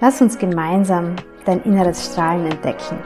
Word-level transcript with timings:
Lass 0.00 0.20
uns 0.20 0.36
gemeinsam 0.38 1.16
dein 1.44 1.62
inneres 1.62 2.06
Strahlen 2.06 2.46
entdecken. 2.46 2.98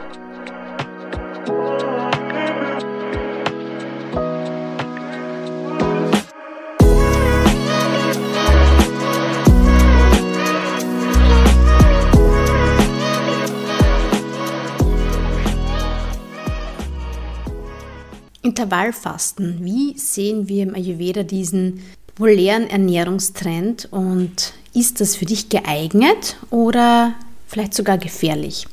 Intervallfasten. 18.41 19.59
Wie 19.61 19.97
sehen 19.97 20.49
wir 20.49 20.63
im 20.63 20.75
Ayurveda 20.75 21.23
diesen 21.23 21.81
populären 22.07 22.69
Ernährungstrend 22.69 23.87
und 23.91 24.53
ist 24.79 25.01
das 25.01 25.17
für 25.17 25.25
dich 25.25 25.49
geeignet 25.49 26.37
oder 26.49 27.13
vielleicht 27.47 27.73
sogar 27.73 27.97
gefährlich? 27.97 28.65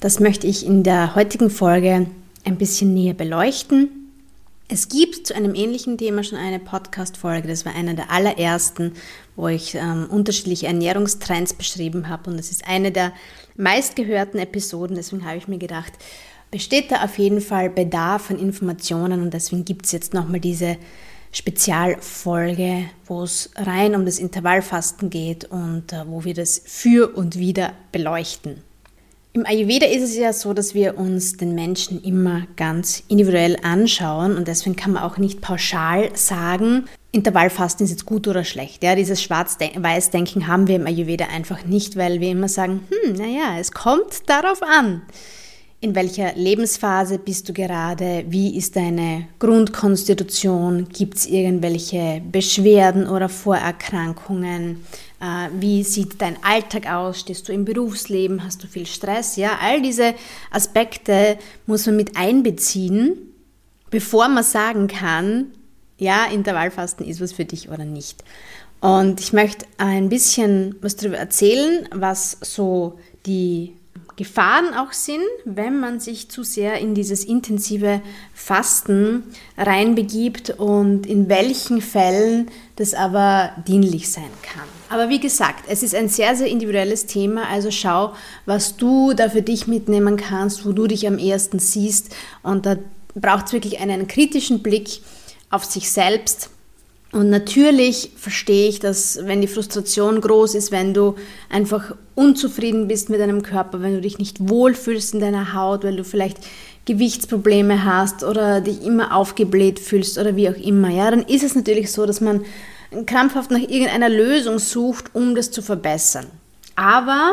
Das 0.00 0.20
möchte 0.20 0.46
ich 0.46 0.64
in 0.64 0.84
der 0.84 1.16
heutigen 1.16 1.50
Folge 1.50 2.06
ein 2.44 2.56
bisschen 2.56 2.94
näher 2.94 3.14
beleuchten. 3.14 3.90
Es 4.68 4.88
gibt 4.88 5.26
zu 5.26 5.34
einem 5.34 5.56
ähnlichen 5.56 5.98
Thema 5.98 6.22
schon 6.22 6.38
eine 6.38 6.60
Podcast-Folge. 6.60 7.48
Das 7.48 7.66
war 7.66 7.74
einer 7.74 7.94
der 7.94 8.10
allerersten, 8.12 8.92
wo 9.34 9.48
ich 9.48 9.74
ähm, 9.74 10.06
unterschiedliche 10.08 10.68
Ernährungstrends 10.68 11.54
beschrieben 11.54 12.08
habe. 12.08 12.30
Und 12.30 12.38
es 12.38 12.52
ist 12.52 12.68
eine 12.68 12.92
der 12.92 13.12
meistgehörten 13.56 14.38
Episoden. 14.38 14.94
Deswegen 14.94 15.26
habe 15.26 15.38
ich 15.38 15.48
mir 15.48 15.58
gedacht, 15.58 15.94
besteht 16.52 16.92
da 16.92 17.02
auf 17.02 17.18
jeden 17.18 17.40
Fall 17.40 17.68
Bedarf 17.70 18.30
an 18.30 18.38
Informationen 18.38 19.22
und 19.22 19.34
deswegen 19.34 19.64
gibt 19.64 19.86
es 19.86 19.92
jetzt 19.92 20.14
nochmal 20.14 20.40
diese 20.40 20.76
Spezialfolge, 21.32 22.84
wo 23.06 23.22
es 23.22 23.50
rein 23.56 23.94
um 23.94 24.04
das 24.04 24.18
Intervallfasten 24.18 25.10
geht 25.10 25.44
und 25.44 25.92
äh, 25.92 26.04
wo 26.06 26.24
wir 26.24 26.34
das 26.34 26.62
für 26.64 27.14
und 27.16 27.38
wieder 27.38 27.72
beleuchten. 27.92 28.62
Im 29.34 29.46
Ayurveda 29.46 29.86
ist 29.86 30.02
es 30.02 30.16
ja 30.16 30.32
so, 30.32 30.52
dass 30.52 30.74
wir 30.74 30.98
uns 30.98 31.36
den 31.36 31.54
Menschen 31.54 32.02
immer 32.02 32.46
ganz 32.56 33.04
individuell 33.08 33.56
anschauen 33.62 34.36
und 34.36 34.48
deswegen 34.48 34.74
kann 34.74 34.92
man 34.92 35.02
auch 35.02 35.18
nicht 35.18 35.40
pauschal 35.40 36.10
sagen, 36.16 36.86
Intervallfasten 37.12 37.84
ist 37.84 37.90
jetzt 37.90 38.06
gut 38.06 38.26
oder 38.26 38.44
schlecht. 38.44 38.82
Ja, 38.82 38.94
dieses 38.94 39.22
Schwarz-Weiß-Denken 39.22 40.46
haben 40.46 40.66
wir 40.66 40.76
im 40.76 40.86
Ayurveda 40.86 41.26
einfach 41.26 41.64
nicht, 41.64 41.96
weil 41.96 42.20
wir 42.20 42.30
immer 42.30 42.48
sagen, 42.48 42.86
hm, 42.90 43.14
naja, 43.14 43.58
es 43.58 43.72
kommt 43.72 44.28
darauf 44.28 44.62
an. 44.62 45.02
In 45.80 45.94
welcher 45.94 46.34
Lebensphase 46.34 47.20
bist 47.20 47.48
du 47.48 47.52
gerade? 47.52 48.24
Wie 48.28 48.56
ist 48.56 48.74
deine 48.74 49.28
Grundkonstitution? 49.38 50.88
Gibt 50.88 51.18
es 51.18 51.26
irgendwelche 51.26 52.20
Beschwerden 52.32 53.06
oder 53.06 53.28
Vorerkrankungen? 53.28 54.84
Äh, 55.20 55.50
wie 55.60 55.84
sieht 55.84 56.20
dein 56.20 56.42
Alltag 56.42 56.90
aus? 56.90 57.20
Stehst 57.20 57.48
du 57.48 57.52
im 57.52 57.64
Berufsleben? 57.64 58.42
Hast 58.42 58.60
du 58.64 58.66
viel 58.66 58.86
Stress? 58.86 59.36
Ja, 59.36 59.58
all 59.62 59.80
diese 59.80 60.14
Aspekte 60.50 61.38
muss 61.66 61.86
man 61.86 61.94
mit 61.94 62.16
einbeziehen, 62.16 63.16
bevor 63.88 64.26
man 64.26 64.42
sagen 64.42 64.88
kann, 64.88 65.52
ja, 65.96 66.24
Intervallfasten 66.26 67.06
ist 67.06 67.20
was 67.20 67.30
für 67.30 67.44
dich 67.44 67.68
oder 67.68 67.84
nicht. 67.84 68.24
Und 68.80 69.20
ich 69.20 69.32
möchte 69.32 69.64
ein 69.76 70.08
bisschen 70.08 70.74
was 70.80 70.96
darüber 70.96 71.18
erzählen, 71.18 71.88
was 71.92 72.36
so 72.40 72.98
die 73.26 73.74
Gefahren 74.18 74.74
auch 74.74 74.92
sind, 74.92 75.22
wenn 75.44 75.78
man 75.78 76.00
sich 76.00 76.28
zu 76.28 76.42
sehr 76.42 76.78
in 76.80 76.92
dieses 76.94 77.24
intensive 77.24 78.02
Fasten 78.34 79.22
reinbegibt 79.56 80.50
und 80.50 81.06
in 81.06 81.28
welchen 81.28 81.80
Fällen 81.80 82.50
das 82.76 82.94
aber 82.94 83.52
dienlich 83.66 84.10
sein 84.10 84.30
kann. 84.42 84.66
Aber 84.90 85.08
wie 85.08 85.20
gesagt, 85.20 85.66
es 85.68 85.84
ist 85.84 85.94
ein 85.94 86.08
sehr, 86.08 86.34
sehr 86.34 86.48
individuelles 86.48 87.06
Thema, 87.06 87.48
also 87.48 87.70
schau, 87.70 88.12
was 88.44 88.76
du 88.76 89.14
da 89.14 89.30
für 89.30 89.42
dich 89.42 89.68
mitnehmen 89.68 90.16
kannst, 90.16 90.66
wo 90.66 90.72
du 90.72 90.88
dich 90.88 91.06
am 91.06 91.18
ehesten 91.18 91.60
siehst. 91.60 92.14
Und 92.42 92.66
da 92.66 92.76
braucht 93.14 93.46
es 93.46 93.52
wirklich 93.52 93.78
einen 93.78 94.08
kritischen 94.08 94.62
Blick 94.62 95.00
auf 95.48 95.64
sich 95.64 95.90
selbst 95.90 96.50
und 97.10 97.30
natürlich 97.30 98.12
verstehe 98.16 98.68
ich, 98.68 98.80
dass 98.80 99.20
wenn 99.22 99.40
die 99.40 99.46
Frustration 99.46 100.20
groß 100.20 100.54
ist, 100.54 100.70
wenn 100.70 100.92
du 100.92 101.14
einfach 101.48 101.94
unzufrieden 102.14 102.86
bist 102.86 103.08
mit 103.08 103.20
deinem 103.20 103.42
Körper, 103.42 103.80
wenn 103.80 103.94
du 103.94 104.00
dich 104.02 104.18
nicht 104.18 104.48
wohlfühlst 104.48 105.14
in 105.14 105.20
deiner 105.20 105.54
Haut, 105.54 105.84
weil 105.84 105.96
du 105.96 106.04
vielleicht 106.04 106.38
Gewichtsprobleme 106.84 107.84
hast 107.84 108.24
oder 108.24 108.60
dich 108.60 108.82
immer 108.82 109.14
aufgebläht 109.16 109.78
fühlst 109.78 110.18
oder 110.18 110.36
wie 110.36 110.50
auch 110.50 110.56
immer, 110.56 110.90
ja, 110.90 111.10
dann 111.10 111.22
ist 111.22 111.44
es 111.44 111.54
natürlich 111.54 111.92
so, 111.92 112.04
dass 112.04 112.20
man 112.20 112.44
krampfhaft 113.06 113.50
nach 113.50 113.60
irgendeiner 113.60 114.08
Lösung 114.08 114.58
sucht, 114.58 115.14
um 115.14 115.34
das 115.34 115.50
zu 115.50 115.62
verbessern. 115.62 116.26
Aber 116.76 117.32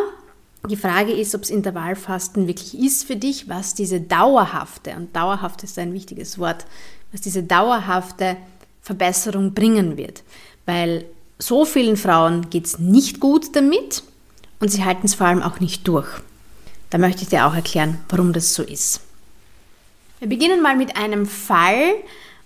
die 0.69 0.77
Frage 0.77 1.11
ist, 1.11 1.35
ob 1.35 1.43
es 1.43 1.49
Intervallfasten 1.49 2.47
wirklich 2.47 2.77
ist 2.79 3.05
für 3.05 3.15
dich, 3.15 3.49
was 3.49 3.73
diese 3.73 3.99
dauerhafte, 3.99 4.91
und 4.95 5.15
dauerhaft 5.15 5.63
ist 5.63 5.77
ein 5.79 5.93
wichtiges 5.93 6.39
Wort, 6.39 6.65
was 7.11 7.21
diese 7.21 7.43
dauerhafte 7.43 8.37
Verbesserung 8.85 9.53
bringen 9.53 9.97
wird. 9.97 10.23
Weil 10.66 11.06
so 11.40 11.66
vielen 11.66 11.97
Frauen 11.97 12.50
geht 12.50 12.68
es 12.68 12.79
nicht 12.79 13.19
gut 13.19 13.56
damit 13.56 14.03
und 14.59 14.69
sie 14.69 14.85
halten 14.85 15.07
es 15.07 15.16
vor 15.16 15.28
allem 15.28 15.41
auch 15.41 15.59
nicht 15.59 15.88
durch. 15.88 16.07
Da 16.91 17.00
möchte 17.00 17.23
ich 17.23 17.29
dir 17.29 17.47
auch 17.47 17.56
erklären, 17.56 18.00
warum 18.09 18.31
das 18.31 18.53
so 18.53 18.63
ist. 18.63 19.01
Wir 20.19 20.29
beginnen 20.29 20.62
mal 20.62 20.78
mit 20.78 20.96
einem 20.96 21.25
Fall 21.25 21.96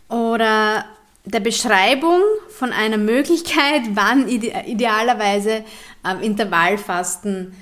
oder 0.07 0.85
der 1.25 1.41
Beschreibung 1.41 2.21
von 2.57 2.71
einer 2.71 2.97
Möglichkeit, 2.97 3.81
wann 3.93 4.29
idealerweise 4.29 5.65
ähm, 6.05 6.21
Intervallfasten 6.21 7.53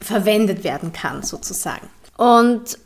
verwendet 0.00 0.62
werden 0.62 0.92
kann, 0.92 1.24
sozusagen. 1.24 1.88
Und 2.16 2.78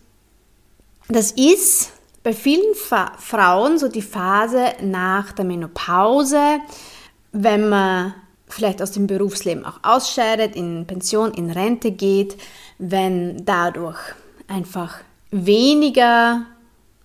das 1.08 1.32
ist 1.32 1.92
bei 2.22 2.32
vielen 2.32 2.74
Fa 2.74 3.12
Frauen 3.18 3.78
so 3.78 3.88
die 3.88 4.02
Phase 4.02 4.74
nach 4.82 5.32
der 5.32 5.44
Menopause, 5.44 6.58
wenn 7.32 7.68
man 7.68 8.14
vielleicht 8.48 8.82
aus 8.82 8.92
dem 8.92 9.06
Berufsleben 9.06 9.64
auch 9.64 9.80
ausscheidet, 9.82 10.56
in 10.56 10.86
Pension, 10.86 11.32
in 11.32 11.50
Rente 11.50 11.92
geht, 11.92 12.36
wenn 12.78 13.44
dadurch 13.44 13.98
einfach 14.48 14.96
weniger 15.30 16.46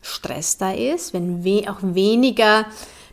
Stress 0.02 0.58
da 0.58 0.72
ist, 0.72 1.14
wenn 1.14 1.44
we 1.44 1.70
auch 1.70 1.80
weniger 1.82 2.66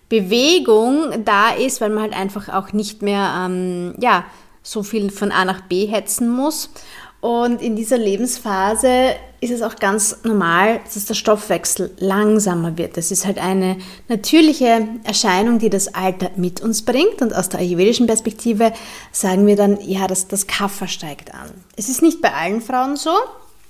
Bewegung 0.09 1.25
da 1.25 1.51
ist, 1.51 1.81
weil 1.81 1.91
man 1.91 2.03
halt 2.03 2.15
einfach 2.15 2.49
auch 2.49 2.73
nicht 2.73 3.03
mehr 3.03 3.47
ähm, 3.47 3.95
ja, 3.99 4.25
so 4.63 4.83
viel 4.83 5.11
von 5.11 5.33
A 5.33 5.45
nach 5.45 5.63
B 5.63 5.87
hetzen 5.87 6.29
muss. 6.29 6.71
Und 7.23 7.63
in 7.63 7.77
dieser 7.77 7.99
Lebensphase 7.99 9.15
ist 9.41 9.53
es 9.53 9.63
auch 9.63 9.77
ganz 9.77 10.25
normal, 10.25 10.81
dass 10.93 11.05
der 11.05 11.15
Stoffwechsel 11.15 11.93
langsamer 11.99 12.77
wird. 12.77 12.97
Das 12.97 13.13
ist 13.13 13.25
halt 13.25 13.39
eine 13.39 13.77
natürliche 14.09 14.89
Erscheinung, 15.05 15.61
die 15.61 15.71
das 15.71 15.95
Alter 15.95 16.33
mit 16.35 16.61
uns 16.61 16.83
bringt. 16.83 17.23
Und 17.23 17.33
aus 17.33 17.49
der 17.49 17.61
ayurvedischen 17.61 18.09
Perspektive 18.09 18.73
sagen 19.13 19.47
wir 19.47 19.55
dann, 19.55 19.79
ja, 19.81 20.09
das, 20.09 20.27
das 20.27 20.49
Kaffer 20.49 20.89
steigt 20.89 21.33
an. 21.33 21.49
Es 21.77 21.89
ist 21.89 22.03
nicht 22.03 22.21
bei 22.21 22.33
allen 22.33 22.61
Frauen 22.61 22.97
so, 22.97 23.15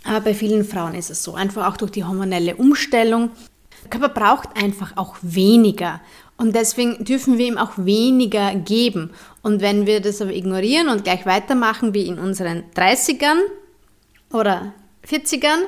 aber 0.04 0.20
bei 0.20 0.34
vielen 0.34 0.64
Frauen 0.64 0.94
ist 0.94 1.10
es 1.10 1.22
so. 1.22 1.34
Einfach 1.34 1.70
auch 1.70 1.76
durch 1.76 1.90
die 1.90 2.04
hormonelle 2.04 2.56
Umstellung. 2.56 3.32
Der 3.82 3.90
Körper 3.90 4.08
braucht 4.08 4.56
einfach 4.56 4.96
auch 4.96 5.16
weniger. 5.20 6.00
Und 6.42 6.56
deswegen 6.56 7.04
dürfen 7.04 7.38
wir 7.38 7.46
ihm 7.46 7.56
auch 7.56 7.72
weniger 7.76 8.52
geben. 8.56 9.10
Und 9.42 9.60
wenn 9.60 9.86
wir 9.86 10.00
das 10.00 10.20
aber 10.20 10.32
ignorieren 10.32 10.88
und 10.88 11.04
gleich 11.04 11.24
weitermachen 11.24 11.94
wie 11.94 12.08
in 12.08 12.18
unseren 12.18 12.64
30ern, 12.74 13.38
oder 14.32 14.72
40ern, 15.06 15.60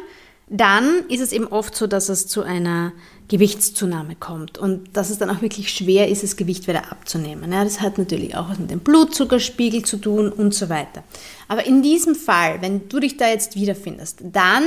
dann 0.48 1.04
ist 1.08 1.20
es 1.20 1.32
eben 1.32 1.46
oft 1.46 1.74
so, 1.74 1.86
dass 1.86 2.08
es 2.08 2.26
zu 2.26 2.42
einer 2.42 2.92
Gewichtszunahme 3.28 4.16
kommt 4.16 4.58
und 4.58 4.96
dass 4.96 5.10
es 5.10 5.18
dann 5.18 5.30
auch 5.30 5.40
wirklich 5.40 5.70
schwer 5.70 6.08
ist, 6.08 6.22
das 6.22 6.36
Gewicht 6.36 6.68
wieder 6.68 6.92
abzunehmen. 6.92 7.52
Ja, 7.52 7.64
das 7.64 7.80
hat 7.80 7.96
natürlich 7.96 8.36
auch 8.36 8.50
was 8.50 8.58
mit 8.58 8.70
dem 8.70 8.80
Blutzuckerspiegel 8.80 9.84
zu 9.84 9.96
tun 9.96 10.30
und 10.30 10.54
so 10.54 10.68
weiter. 10.68 11.02
Aber 11.48 11.64
in 11.64 11.82
diesem 11.82 12.14
Fall, 12.14 12.60
wenn 12.60 12.88
du 12.88 13.00
dich 13.00 13.16
da 13.16 13.28
jetzt 13.28 13.56
wiederfindest, 13.56 14.20
dann 14.32 14.64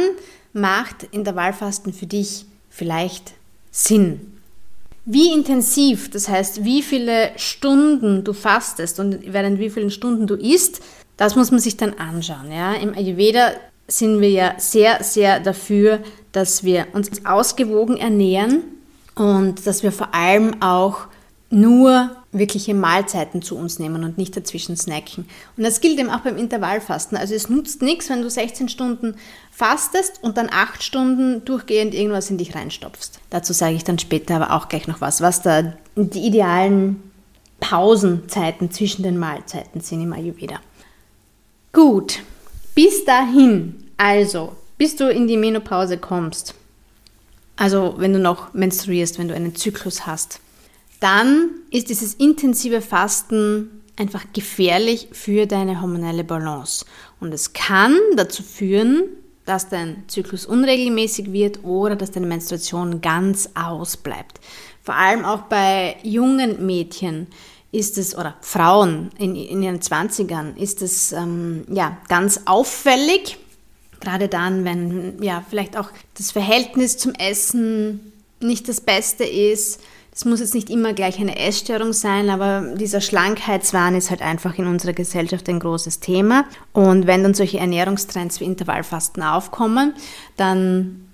macht 0.53 1.03
Intervallfasten 1.11 1.93
für 1.93 2.07
dich 2.07 2.45
vielleicht 2.69 3.33
Sinn. 3.69 4.36
Wie 5.09 5.31
intensiv, 5.31 6.11
das 6.11 6.27
heißt, 6.27 6.65
wie 6.65 6.81
viele 6.81 7.31
Stunden 7.37 8.25
du 8.25 8.33
fastest 8.33 8.99
und 8.99 9.19
während 9.25 9.57
wie 9.57 9.69
vielen 9.69 9.89
Stunden 9.89 10.27
du 10.27 10.35
isst, 10.35 10.81
das 11.15 11.37
muss 11.37 11.49
man 11.49 11.61
sich 11.61 11.77
dann 11.77 11.93
anschauen. 11.93 12.51
Ja? 12.51 12.73
Im 12.73 12.93
Ayurveda 12.93 13.51
sind 13.87 14.19
wir 14.19 14.29
ja 14.29 14.55
sehr, 14.57 15.01
sehr 15.05 15.39
dafür, 15.39 15.99
dass 16.33 16.65
wir 16.65 16.87
uns 16.91 17.25
ausgewogen 17.25 17.95
ernähren 17.95 18.63
und 19.15 19.65
dass 19.65 19.81
wir 19.81 19.93
vor 19.93 20.13
allem 20.13 20.61
auch 20.61 21.07
nur 21.49 22.11
wirkliche 22.39 22.73
Mahlzeiten 22.73 23.41
zu 23.41 23.57
uns 23.57 23.79
nehmen 23.79 24.03
und 24.03 24.17
nicht 24.17 24.35
dazwischen 24.35 24.77
snacken. 24.77 25.27
Und 25.55 25.63
das 25.63 25.81
gilt 25.81 25.99
eben 25.99 26.09
auch 26.09 26.21
beim 26.21 26.37
Intervallfasten. 26.37 27.17
Also 27.17 27.33
es 27.33 27.49
nutzt 27.49 27.81
nichts, 27.81 28.09
wenn 28.09 28.21
du 28.21 28.29
16 28.29 28.69
Stunden 28.69 29.15
fastest 29.51 30.23
und 30.23 30.37
dann 30.37 30.49
8 30.51 30.83
Stunden 30.83 31.45
durchgehend 31.45 31.93
irgendwas 31.93 32.29
in 32.29 32.37
dich 32.37 32.55
reinstopfst. 32.55 33.19
Dazu 33.29 33.53
sage 33.53 33.75
ich 33.75 33.83
dann 33.83 33.99
später 33.99 34.35
aber 34.35 34.51
auch 34.51 34.69
gleich 34.69 34.87
noch 34.87 35.01
was, 35.01 35.21
was 35.21 35.41
da 35.41 35.73
die 35.95 36.25
idealen 36.25 37.03
Pausenzeiten 37.59 38.71
zwischen 38.71 39.03
den 39.03 39.17
Mahlzeiten 39.17 39.81
sind 39.81 40.01
im 40.01 40.13
Ayurveda. 40.13 40.59
Gut, 41.73 42.19
bis 42.75 43.05
dahin, 43.05 43.89
also, 43.97 44.55
bis 44.77 44.95
du 44.95 45.09
in 45.09 45.27
die 45.27 45.37
Menopause 45.37 45.97
kommst, 45.97 46.53
also 47.55 47.95
wenn 47.97 48.13
du 48.13 48.19
noch 48.19 48.53
menstruierst, 48.53 49.17
wenn 49.17 49.27
du 49.27 49.33
einen 49.33 49.55
Zyklus 49.55 50.05
hast, 50.05 50.39
dann 50.99 51.51
ist 51.71 51.89
dieses 51.89 52.13
intensive 52.15 52.81
Fasten 52.81 53.83
einfach 53.97 54.25
gefährlich 54.33 55.09
für 55.11 55.45
deine 55.45 55.81
hormonelle 55.81 56.23
Balance. 56.23 56.85
Und 57.19 57.33
es 57.33 57.53
kann 57.53 57.97
dazu 58.15 58.43
führen, 58.43 59.03
dass 59.45 59.69
dein 59.69 60.03
Zyklus 60.07 60.45
unregelmäßig 60.45 61.31
wird 61.31 61.63
oder 61.63 61.95
dass 61.95 62.11
deine 62.11 62.27
Menstruation 62.27 63.01
ganz 63.01 63.49
ausbleibt. 63.55 64.39
Vor 64.83 64.95
allem 64.95 65.25
auch 65.25 65.43
bei 65.43 65.97
jungen 66.03 66.65
Mädchen 66.65 67.27
ist 67.71 67.97
es, 67.97 68.15
oder 68.15 68.35
Frauen 68.41 69.09
in, 69.17 69.35
in 69.35 69.63
ihren 69.63 69.79
20ern, 69.79 70.55
ist 70.57 70.81
es 70.81 71.11
ähm, 71.11 71.65
ja, 71.69 71.97
ganz 72.07 72.41
auffällig. 72.45 73.37
Gerade 73.99 74.27
dann, 74.27 74.63
wenn 74.63 75.21
ja, 75.21 75.43
vielleicht 75.49 75.77
auch 75.77 75.89
das 76.15 76.31
Verhältnis 76.31 76.97
zum 76.97 77.13
Essen 77.15 78.13
nicht 78.39 78.69
das 78.69 78.81
Beste 78.81 79.23
ist. 79.23 79.81
Es 80.17 80.25
muss 80.25 80.39
jetzt 80.39 80.55
nicht 80.55 80.71
immer 80.71 80.93
gleich 80.93 81.19
eine 81.19 81.37
Essstörung 81.37 81.93
sein, 81.93 82.31
aber 82.31 82.73
dieser 82.73 83.01
Schlankheitswahn 83.01 83.93
ist 83.93 84.09
halt 84.09 84.23
einfach 84.23 84.57
in 84.57 84.65
unserer 84.65 84.93
Gesellschaft 84.93 85.47
ein 85.47 85.59
großes 85.59 85.99
Thema. 85.99 86.45
Und 86.73 87.05
wenn 87.05 87.21
dann 87.21 87.35
solche 87.35 87.59
Ernährungstrends 87.59 88.39
wie 88.39 88.45
Intervallfasten 88.45 89.21
aufkommen, 89.21 89.93
dann 90.35 91.07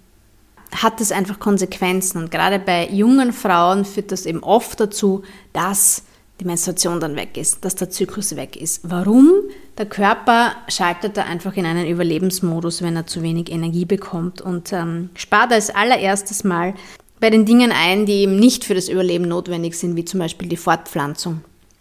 hat 0.73 1.01
das 1.01 1.11
einfach 1.11 1.39
Konsequenzen. 1.39 2.19
Und 2.19 2.31
gerade 2.31 2.59
bei 2.59 2.87
jungen 2.87 3.33
Frauen 3.33 3.83
führt 3.83 4.13
das 4.13 4.25
eben 4.25 4.41
oft 4.41 4.79
dazu, 4.79 5.23
dass 5.51 6.03
die 6.39 6.45
Menstruation 6.45 7.01
dann 7.01 7.17
weg 7.17 7.35
ist, 7.35 7.65
dass 7.65 7.75
der 7.75 7.89
Zyklus 7.89 8.37
weg 8.37 8.55
ist. 8.55 8.89
Warum? 8.89 9.29
Der 9.77 9.85
Körper 9.85 10.53
schaltet 10.69 11.17
da 11.17 11.23
einfach 11.23 11.57
in 11.57 11.65
einen 11.65 11.87
Überlebensmodus, 11.87 12.81
wenn 12.81 12.95
er 12.95 13.05
zu 13.05 13.21
wenig 13.21 13.51
Energie 13.51 13.83
bekommt 13.83 14.39
und 14.39 14.71
ähm, 14.71 15.09
spart 15.15 15.51
als 15.51 15.69
allererstes 15.71 16.45
Mal 16.45 16.73
bei 17.23 17.29
den 17.29 17.45
Dingen 17.45 17.71
ein, 17.71 18.05
die 18.05 18.15
eben 18.15 18.35
nicht 18.35 18.65
für 18.65 18.75
das 18.75 18.89
Überleben 18.89 19.29
notwendig 19.29 19.75
sind, 19.75 19.95
wie 19.95 20.03
zum 20.03 20.19
Beispiel 20.19 20.49
die 20.49 20.57
Fortpflanzung. 20.57 21.39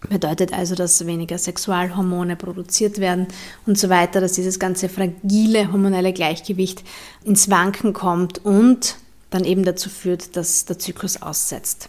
Bedeutet 0.09 0.53
also, 0.53 0.77
dass 0.77 1.05
weniger 1.05 1.37
Sexualhormone 1.37 2.37
produziert 2.37 3.01
werden 3.01 3.27
und 3.67 3.77
so 3.77 3.89
weiter, 3.89 4.21
dass 4.21 4.35
dieses 4.35 4.61
ganze 4.61 4.89
fragile 4.89 5.73
hormonelle 5.73 6.13
Gleichgewicht 6.13 6.85
ins 7.25 7.51
Wanken 7.51 7.93
kommt 7.93 8.45
und 8.45 8.99
dann 9.31 9.45
eben 9.45 9.65
dazu 9.65 9.91
führt, 9.91 10.37
dass 10.37 10.65
der 10.65 10.79
Zyklus 10.79 11.21
aussetzt. 11.21 11.89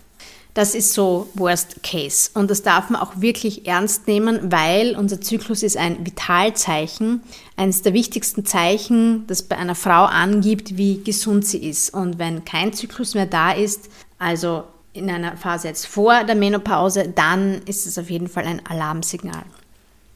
Das 0.53 0.75
ist 0.75 0.93
so 0.93 1.29
Worst 1.33 1.81
Case. 1.81 2.29
Und 2.35 2.51
das 2.51 2.61
darf 2.61 2.91
man 2.91 3.01
auch 3.01 3.13
wirklich 3.15 3.65
ernst 3.67 4.07
nehmen, 4.07 4.51
weil 4.51 4.95
unser 4.95 5.19
Zyklus 5.19 5.63
ist 5.63 5.77
ein 5.77 6.05
Vitalzeichen, 6.05 7.23
eines 7.55 7.81
der 7.81 7.93
wichtigsten 7.93 8.45
Zeichen, 8.45 9.25
das 9.25 9.41
bei 9.41 9.57
einer 9.57 9.73
Frau 9.73 10.05
angibt, 10.05 10.77
wie 10.77 11.03
gesund 11.03 11.45
sie 11.45 11.57
ist. 11.67 11.91
Und 11.93 12.19
wenn 12.19 12.45
kein 12.45 12.71
Zyklus 12.71 13.15
mehr 13.15 13.25
da 13.25 13.51
ist, 13.51 13.89
also 14.19 14.63
in 14.93 15.09
einer 15.09 15.37
Phase 15.37 15.69
jetzt 15.69 15.87
vor 15.87 16.23
der 16.23 16.35
Menopause, 16.35 17.11
dann 17.13 17.61
ist 17.65 17.87
es 17.87 17.97
auf 17.97 18.11
jeden 18.11 18.27
Fall 18.27 18.45
ein 18.45 18.63
Alarmsignal. 18.65 19.43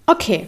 Okay, 0.06 0.48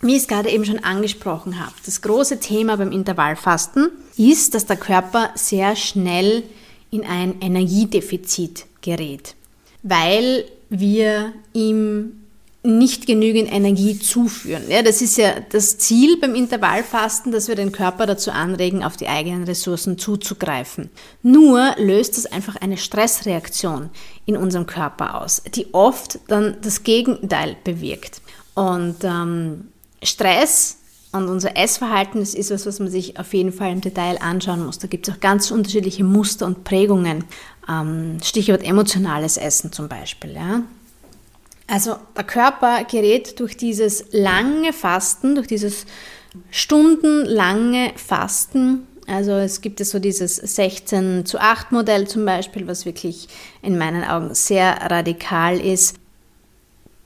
wie 0.00 0.16
ich 0.16 0.22
es 0.22 0.28
gerade 0.28 0.48
eben 0.48 0.64
schon 0.64 0.82
angesprochen 0.82 1.60
habe, 1.60 1.74
das 1.84 2.00
große 2.00 2.40
Thema 2.40 2.76
beim 2.76 2.92
Intervallfasten 2.92 3.90
ist, 4.16 4.54
dass 4.54 4.64
der 4.64 4.76
Körper 4.76 5.30
sehr 5.34 5.76
schnell 5.76 6.44
in 6.90 7.04
ein 7.04 7.40
Energiedefizit 7.40 8.66
gerät, 8.80 9.34
weil 9.82 10.44
wir 10.70 11.32
ihm 11.52 12.18
nicht 12.62 13.06
genügend 13.06 13.52
Energie 13.52 13.98
zuführen. 13.98 14.64
Ja, 14.68 14.82
das 14.82 15.00
ist 15.00 15.16
ja 15.16 15.34
das 15.50 15.78
Ziel 15.78 16.18
beim 16.20 16.34
Intervallfasten, 16.34 17.30
dass 17.30 17.48
wir 17.48 17.54
den 17.54 17.72
Körper 17.72 18.04
dazu 18.04 18.30
anregen, 18.32 18.82
auf 18.82 18.96
die 18.96 19.08
eigenen 19.08 19.44
Ressourcen 19.44 19.96
zuzugreifen. 19.96 20.90
Nur 21.22 21.74
löst 21.78 22.18
es 22.18 22.26
einfach 22.26 22.56
eine 22.56 22.76
Stressreaktion 22.76 23.90
in 24.26 24.36
unserem 24.36 24.66
Körper 24.66 25.22
aus, 25.22 25.42
die 25.54 25.72
oft 25.72 26.18
dann 26.26 26.56
das 26.62 26.82
Gegenteil 26.82 27.56
bewirkt. 27.62 28.20
Und 28.54 28.96
ähm, 29.04 29.68
Stress 30.02 30.77
und 31.12 31.28
unser 31.28 31.56
Essverhalten, 31.56 32.20
das 32.20 32.34
ist 32.34 32.50
was, 32.50 32.66
was 32.66 32.80
man 32.80 32.90
sich 32.90 33.18
auf 33.18 33.32
jeden 33.32 33.52
Fall 33.52 33.72
im 33.72 33.80
Detail 33.80 34.18
anschauen 34.20 34.64
muss. 34.64 34.78
Da 34.78 34.88
gibt 34.88 35.08
es 35.08 35.14
auch 35.14 35.20
ganz 35.20 35.50
unterschiedliche 35.50 36.04
Muster 36.04 36.46
und 36.46 36.64
Prägungen. 36.64 37.24
Ähm, 37.68 38.18
Stichwort 38.22 38.62
emotionales 38.62 39.36
Essen 39.36 39.72
zum 39.72 39.88
Beispiel. 39.88 40.32
Ja. 40.32 40.62
Also 41.66 41.96
der 42.16 42.24
Körper 42.24 42.84
gerät 42.84 43.40
durch 43.40 43.56
dieses 43.56 44.06
lange 44.12 44.72
Fasten, 44.72 45.34
durch 45.34 45.46
dieses 45.46 45.86
stundenlange 46.50 47.92
Fasten, 47.96 48.86
also 49.08 49.32
es 49.32 49.62
gibt 49.62 49.80
ja 49.80 49.86
so 49.86 49.98
dieses 49.98 50.36
16 50.36 51.24
zu 51.24 51.40
8 51.40 51.72
Modell 51.72 52.06
zum 52.06 52.26
Beispiel, 52.26 52.66
was 52.66 52.84
wirklich 52.84 53.28
in 53.62 53.78
meinen 53.78 54.04
Augen 54.04 54.34
sehr 54.34 54.76
radikal 54.90 55.58
ist 55.58 55.96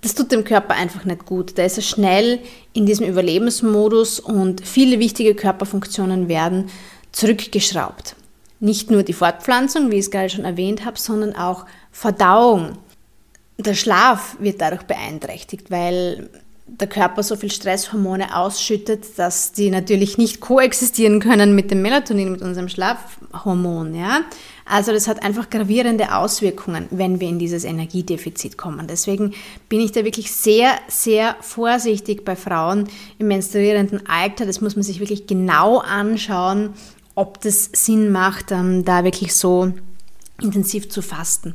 das 0.02 0.14
tut 0.14 0.32
dem 0.32 0.44
Körper 0.44 0.74
einfach 0.74 1.04
nicht 1.04 1.26
gut. 1.26 1.56
Da 1.56 1.64
ist 1.64 1.78
er 1.78 1.82
schnell 1.82 2.40
in 2.72 2.86
diesem 2.86 3.06
Überlebensmodus 3.06 4.18
und 4.18 4.66
viele 4.66 4.98
wichtige 4.98 5.34
Körperfunktionen 5.34 6.28
werden 6.28 6.70
zurückgeschraubt. 7.12 8.16
Nicht 8.58 8.90
nur 8.90 9.04
die 9.04 9.12
Fortpflanzung, 9.12 9.90
wie 9.90 9.96
ich 9.96 10.06
es 10.06 10.10
gerade 10.10 10.28
schon 10.28 10.44
erwähnt 10.44 10.84
habe, 10.84 10.98
sondern 10.98 11.36
auch 11.36 11.66
Verdauung. 11.92 12.78
Der 13.58 13.74
Schlaf 13.74 14.36
wird 14.40 14.60
dadurch 14.60 14.82
beeinträchtigt, 14.82 15.70
weil 15.70 16.30
der 16.80 16.88
Körper 16.88 17.22
so 17.22 17.36
viel 17.36 17.50
Stresshormone 17.50 18.36
ausschüttet, 18.36 19.18
dass 19.18 19.52
die 19.52 19.70
natürlich 19.70 20.16
nicht 20.16 20.40
koexistieren 20.40 21.20
können 21.20 21.54
mit 21.54 21.70
dem 21.70 21.82
Melatonin, 21.82 22.32
mit 22.32 22.42
unserem 22.42 22.68
Schlafhormon. 22.68 23.94
Ja? 23.94 24.22
Also 24.64 24.92
das 24.92 25.06
hat 25.06 25.22
einfach 25.22 25.50
gravierende 25.50 26.14
Auswirkungen, 26.16 26.86
wenn 26.90 27.20
wir 27.20 27.28
in 27.28 27.38
dieses 27.38 27.64
Energiedefizit 27.64 28.56
kommen. 28.56 28.86
Deswegen 28.86 29.34
bin 29.68 29.80
ich 29.80 29.92
da 29.92 30.04
wirklich 30.04 30.32
sehr, 30.32 30.74
sehr 30.88 31.36
vorsichtig 31.40 32.24
bei 32.24 32.36
Frauen 32.36 32.88
im 33.18 33.28
menstruierenden 33.28 34.06
Alter. 34.06 34.46
Das 34.46 34.60
muss 34.60 34.74
man 34.74 34.82
sich 34.82 34.98
wirklich 34.98 35.26
genau 35.26 35.78
anschauen, 35.78 36.70
ob 37.14 37.40
das 37.42 37.70
Sinn 37.72 38.10
macht, 38.12 38.50
ähm, 38.50 38.84
da 38.84 39.04
wirklich 39.04 39.34
so 39.34 39.72
intensiv 40.40 40.88
zu 40.88 41.02
fasten. 41.02 41.54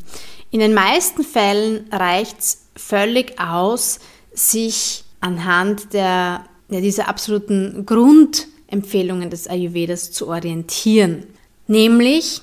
In 0.52 0.60
den 0.60 0.74
meisten 0.74 1.24
Fällen 1.24 1.88
reicht 1.92 2.40
es 2.40 2.68
völlig 2.76 3.40
aus, 3.40 4.00
sich 4.34 5.04
anhand 5.20 5.94
der, 5.94 6.46
ja, 6.70 6.82
dieser 6.82 7.08
absoluten 7.08 7.86
Grundempfehlungen 7.86 9.30
des 9.30 9.48
Ayurvedas 9.48 10.12
zu 10.12 10.28
orientieren. 10.28 11.26
Nämlich 11.68 12.42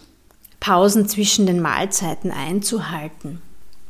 Pausen 0.60 1.08
zwischen 1.08 1.46
den 1.46 1.60
Mahlzeiten 1.60 2.30
einzuhalten. 2.30 3.40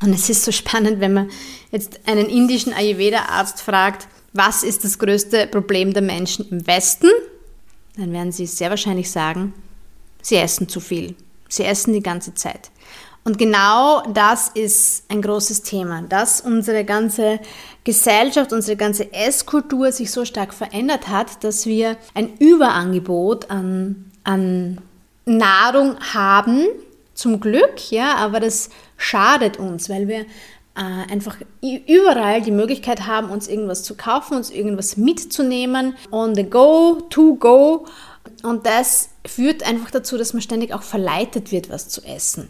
Und 0.02 0.12
es 0.12 0.28
ist 0.28 0.44
so 0.44 0.52
spannend, 0.52 1.00
wenn 1.00 1.14
man 1.14 1.30
jetzt 1.70 2.00
einen 2.06 2.26
indischen 2.26 2.72
Ayurveda-Arzt 2.72 3.62
fragt, 3.62 4.08
was 4.32 4.64
ist 4.64 4.84
das 4.84 4.98
größte 4.98 5.46
Problem 5.46 5.94
der 5.94 6.02
Menschen 6.02 6.48
im 6.50 6.66
Westen? 6.66 7.08
Dann 7.96 8.12
werden 8.12 8.32
sie 8.32 8.46
sehr 8.46 8.70
wahrscheinlich 8.70 9.10
sagen, 9.10 9.54
sie 10.20 10.36
essen 10.36 10.68
zu 10.68 10.80
viel. 10.80 11.14
Sie 11.48 11.62
essen 11.62 11.92
die 11.92 12.02
ganze 12.02 12.34
Zeit. 12.34 12.70
Und 13.24 13.38
genau 13.38 14.02
das 14.12 14.50
ist 14.50 15.04
ein 15.08 15.22
großes 15.22 15.62
Thema, 15.62 16.02
dass 16.02 16.42
unsere 16.42 16.84
ganze 16.84 17.40
Gesellschaft, 17.82 18.52
unsere 18.52 18.76
ganze 18.76 19.12
Esskultur 19.14 19.92
sich 19.92 20.10
so 20.10 20.26
stark 20.26 20.52
verändert 20.52 21.08
hat, 21.08 21.42
dass 21.42 21.64
wir 21.64 21.96
ein 22.12 22.36
Überangebot 22.38 23.50
an, 23.50 24.10
an 24.24 24.78
Nahrung 25.24 25.96
haben, 26.12 26.66
zum 27.14 27.40
Glück, 27.40 27.90
ja, 27.90 28.16
aber 28.16 28.40
das 28.40 28.70
schadet 28.96 29.58
uns, 29.58 29.88
weil 29.88 30.08
wir 30.08 30.20
äh, 30.76 31.10
einfach 31.10 31.36
überall 31.62 32.42
die 32.42 32.50
Möglichkeit 32.50 33.06
haben, 33.06 33.30
uns 33.30 33.48
irgendwas 33.48 33.84
zu 33.84 33.96
kaufen, 33.96 34.36
uns 34.36 34.50
irgendwas 34.50 34.96
mitzunehmen, 34.96 35.94
on 36.10 36.34
the 36.34 36.42
go, 36.42 37.00
to 37.10 37.36
go. 37.36 37.86
Und 38.42 38.66
das 38.66 39.10
führt 39.24 39.62
einfach 39.62 39.92
dazu, 39.92 40.18
dass 40.18 40.32
man 40.32 40.42
ständig 40.42 40.74
auch 40.74 40.82
verleitet 40.82 41.52
wird, 41.52 41.70
was 41.70 41.88
zu 41.88 42.02
essen. 42.02 42.48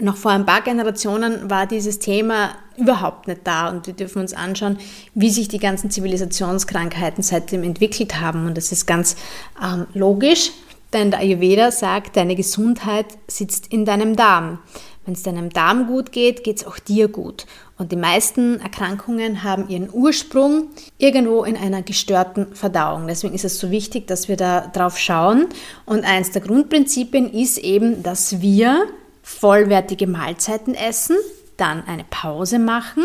Noch 0.00 0.16
vor 0.16 0.30
ein 0.30 0.46
paar 0.46 0.62
Generationen 0.62 1.50
war 1.50 1.66
dieses 1.66 1.98
Thema 1.98 2.50
überhaupt 2.76 3.26
nicht 3.26 3.40
da 3.42 3.68
und 3.68 3.88
wir 3.88 3.94
dürfen 3.94 4.20
uns 4.20 4.32
anschauen, 4.32 4.78
wie 5.14 5.30
sich 5.30 5.48
die 5.48 5.58
ganzen 5.58 5.90
Zivilisationskrankheiten 5.90 7.24
seitdem 7.24 7.64
entwickelt 7.64 8.20
haben. 8.20 8.46
Und 8.46 8.56
das 8.56 8.70
ist 8.70 8.86
ganz 8.86 9.16
ähm, 9.60 9.86
logisch, 9.94 10.52
denn 10.92 11.10
der 11.10 11.18
Ayurveda 11.18 11.72
sagt, 11.72 12.16
deine 12.16 12.36
Gesundheit 12.36 13.06
sitzt 13.26 13.72
in 13.72 13.84
deinem 13.84 14.14
Darm. 14.14 14.60
Wenn 15.04 15.14
es 15.14 15.24
deinem 15.24 15.50
Darm 15.50 15.88
gut 15.88 16.12
geht, 16.12 16.44
geht 16.44 16.58
es 16.58 16.66
auch 16.66 16.78
dir 16.78 17.08
gut. 17.08 17.46
Und 17.76 17.90
die 17.90 17.96
meisten 17.96 18.60
Erkrankungen 18.60 19.42
haben 19.42 19.68
ihren 19.68 19.88
Ursprung 19.92 20.68
irgendwo 20.98 21.42
in 21.42 21.56
einer 21.56 21.82
gestörten 21.82 22.54
Verdauung. 22.54 23.08
Deswegen 23.08 23.34
ist 23.34 23.44
es 23.44 23.58
so 23.58 23.72
wichtig, 23.72 24.06
dass 24.06 24.28
wir 24.28 24.36
da 24.36 24.68
drauf 24.68 24.96
schauen. 24.96 25.46
Und 25.86 26.04
eins 26.04 26.30
der 26.30 26.42
Grundprinzipien 26.42 27.32
ist 27.32 27.58
eben, 27.58 28.02
dass 28.04 28.40
wir 28.40 28.86
vollwertige 29.28 30.06
Mahlzeiten 30.06 30.74
essen, 30.74 31.16
dann 31.56 31.84
eine 31.86 32.04
Pause 32.08 32.58
machen, 32.58 33.04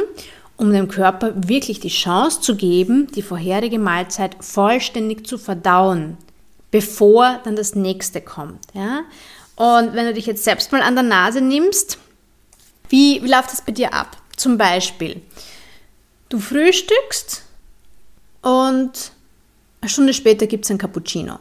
um 0.58 0.72
dem 0.72 0.88
Körper 0.88 1.34
wirklich 1.36 1.80
die 1.80 1.90
Chance 1.90 2.42
zu 2.42 2.56
geben, 2.56 3.08
die 3.16 3.22
vorherige 3.22 3.80
Mahlzeit 3.80 4.38
vollständig 4.40 5.28
zu 5.28 5.38
verdauen 5.38 6.18
bevor 6.74 7.40
dann 7.44 7.56
das 7.56 7.76
nächste 7.76 8.20
kommt. 8.20 8.66
Ja? 8.74 9.04
Und 9.56 9.94
wenn 9.94 10.08
du 10.08 10.14
dich 10.16 10.26
jetzt 10.26 10.44
selbst 10.44 10.72
mal 10.72 10.82
an 10.82 10.96
der 10.96 11.04
Nase 11.04 11.40
nimmst, 11.40 12.00
wie, 12.90 13.22
wie 13.22 13.30
läuft 13.30 13.52
das 13.52 13.62
bei 13.62 13.72
dir 13.72 13.94
ab? 13.94 14.18
Zum 14.38 14.58
Beispiel, 14.58 15.22
du 16.30 16.40
frühstückst 16.40 17.44
und 18.42 19.12
eine 19.82 19.90
Stunde 19.90 20.16
später 20.16 20.48
gibt 20.48 20.66
es 20.66 20.72
ein 20.72 20.80
Cappuccino. 20.80 21.38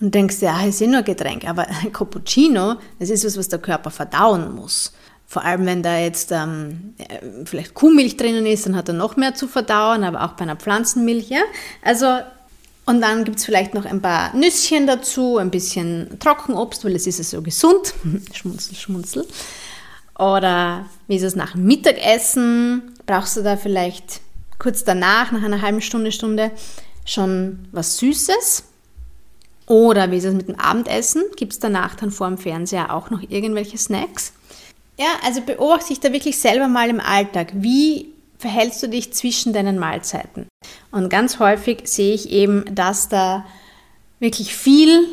Und 0.00 0.14
denkst, 0.14 0.40
ja, 0.40 0.64
ist 0.64 0.80
eh 0.80 0.86
nur 0.86 1.02
Getränk. 1.02 1.46
Aber 1.48 1.66
ein 1.68 1.92
Cappuccino, 1.92 2.76
das 2.98 3.10
ist 3.10 3.24
was, 3.24 3.38
was 3.38 3.48
der 3.48 3.58
Körper 3.58 3.90
verdauen 3.90 4.54
muss. 4.54 4.92
Vor 5.26 5.44
allem, 5.44 5.66
wenn 5.66 5.82
da 5.82 5.98
jetzt 5.98 6.30
ähm, 6.32 6.94
vielleicht 7.44 7.74
Kuhmilch 7.74 8.16
drinnen 8.16 8.46
ist, 8.46 8.66
dann 8.66 8.76
hat 8.76 8.88
er 8.88 8.94
noch 8.94 9.16
mehr 9.16 9.34
zu 9.34 9.48
verdauen, 9.48 10.04
aber 10.04 10.22
auch 10.22 10.32
bei 10.32 10.42
einer 10.42 10.56
Pflanzenmilch. 10.56 11.28
Ja? 11.28 11.40
Also 11.82 12.06
und 12.86 13.00
dann 13.00 13.24
gibt 13.24 13.38
es 13.38 13.46
vielleicht 13.46 13.72
noch 13.74 13.86
ein 13.86 14.02
paar 14.02 14.34
Nüsschen 14.36 14.86
dazu, 14.86 15.38
ein 15.38 15.50
bisschen 15.50 16.18
Trockenobst, 16.18 16.84
weil 16.84 16.94
es 16.94 17.06
ist 17.06 17.18
ja 17.18 17.24
so 17.24 17.42
gesund. 17.42 17.94
schmunzel, 18.34 18.76
schmunzel. 18.76 19.26
Oder 20.18 20.84
wie 21.08 21.16
ist 21.16 21.22
es 21.22 21.34
nach 21.34 21.52
dem 21.52 21.64
Mittagessen? 21.64 22.82
Brauchst 23.06 23.36
du 23.36 23.42
da 23.42 23.56
vielleicht 23.56 24.20
kurz 24.58 24.84
danach, 24.84 25.32
nach 25.32 25.42
einer 25.42 25.62
halben 25.62 25.80
Stunde, 25.80 26.12
Stunde, 26.12 26.50
schon 27.06 27.66
was 27.72 27.96
Süßes? 27.96 28.64
Oder 29.66 30.10
wie 30.10 30.18
ist 30.18 30.24
es 30.24 30.34
mit 30.34 30.48
dem 30.48 30.58
Abendessen? 30.58 31.22
Gibt 31.36 31.54
es 31.54 31.58
danach 31.58 31.94
dann 31.94 32.10
vor 32.10 32.28
dem 32.28 32.38
Fernseher 32.38 32.94
auch 32.94 33.10
noch 33.10 33.22
irgendwelche 33.28 33.78
Snacks? 33.78 34.32
Ja, 34.98 35.06
also 35.24 35.40
beobachte 35.40 35.88
dich 35.88 36.00
da 36.00 36.12
wirklich 36.12 36.38
selber 36.38 36.68
mal 36.68 36.88
im 36.88 37.00
Alltag. 37.00 37.52
Wie 37.54 38.12
verhältst 38.38 38.82
du 38.82 38.88
dich 38.88 39.12
zwischen 39.12 39.52
deinen 39.52 39.78
Mahlzeiten? 39.78 40.46
Und 40.90 41.08
ganz 41.08 41.38
häufig 41.38 41.82
sehe 41.84 42.14
ich 42.14 42.30
eben, 42.30 42.64
dass 42.74 43.08
da 43.08 43.44
wirklich 44.20 44.54
viel 44.54 45.06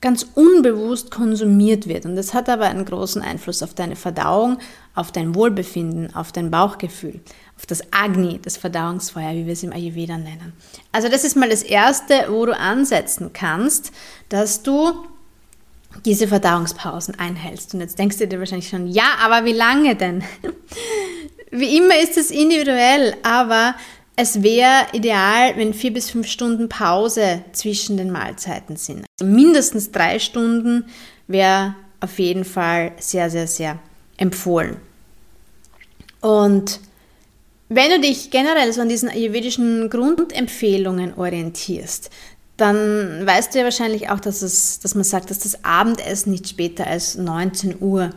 ganz 0.00 0.26
unbewusst 0.34 1.10
konsumiert 1.10 1.86
wird. 1.86 2.04
Und 2.06 2.16
das 2.16 2.34
hat 2.34 2.48
aber 2.48 2.66
einen 2.66 2.84
großen 2.84 3.22
Einfluss 3.22 3.62
auf 3.62 3.74
deine 3.74 3.96
Verdauung, 3.96 4.58
auf 4.94 5.12
dein 5.12 5.34
Wohlbefinden, 5.34 6.14
auf 6.14 6.32
dein 6.32 6.50
Bauchgefühl, 6.50 7.20
auf 7.56 7.66
das 7.66 7.82
Agni, 7.92 8.40
das 8.42 8.56
Verdauungsfeuer, 8.56 9.34
wie 9.34 9.46
wir 9.46 9.52
es 9.52 9.62
im 9.62 9.72
Ayurveda 9.72 10.18
nennen. 10.18 10.52
Also 10.90 11.08
das 11.08 11.24
ist 11.24 11.36
mal 11.36 11.48
das 11.48 11.62
Erste, 11.62 12.26
wo 12.28 12.46
du 12.46 12.56
ansetzen 12.56 13.32
kannst, 13.32 13.92
dass 14.28 14.62
du 14.62 15.06
diese 16.04 16.26
Verdauungspausen 16.26 17.18
einhältst. 17.18 17.74
Und 17.74 17.80
jetzt 17.80 17.98
denkst 17.98 18.18
du 18.18 18.26
dir 18.26 18.38
wahrscheinlich 18.38 18.68
schon, 18.68 18.86
ja, 18.86 19.16
aber 19.20 19.44
wie 19.44 19.52
lange 19.52 19.96
denn? 19.96 20.24
Wie 21.54 21.76
immer 21.76 21.98
ist 21.98 22.16
es 22.16 22.30
individuell, 22.30 23.14
aber 23.22 23.74
es 24.16 24.42
wäre 24.42 24.86
ideal, 24.92 25.54
wenn 25.56 25.74
vier 25.74 25.92
bis 25.92 26.08
fünf 26.08 26.26
Stunden 26.26 26.70
Pause 26.70 27.44
zwischen 27.52 27.98
den 27.98 28.10
Mahlzeiten 28.10 28.76
sind. 28.76 29.04
Also 29.20 29.30
mindestens 29.30 29.92
drei 29.92 30.18
Stunden 30.18 30.86
wäre 31.26 31.74
auf 32.00 32.18
jeden 32.18 32.46
Fall 32.46 32.92
sehr, 32.98 33.28
sehr, 33.28 33.46
sehr 33.46 33.78
empfohlen. 34.16 34.76
Und 36.22 36.80
wenn 37.74 37.90
du 37.90 38.00
dich 38.00 38.30
generell 38.30 38.72
so 38.72 38.80
an 38.80 38.88
diesen 38.88 39.08
ayurvedischen 39.08 39.90
Grundempfehlungen 39.90 41.14
orientierst, 41.14 42.10
dann 42.56 43.26
weißt 43.26 43.54
du 43.54 43.58
ja 43.58 43.64
wahrscheinlich 43.64 44.10
auch, 44.10 44.20
dass, 44.20 44.42
es, 44.42 44.78
dass 44.80 44.94
man 44.94 45.04
sagt, 45.04 45.30
dass 45.30 45.40
das 45.40 45.64
Abendessen 45.64 46.30
nicht 46.30 46.48
später 46.48 46.86
als 46.86 47.16
19 47.16 47.80
Uhr 47.80 48.10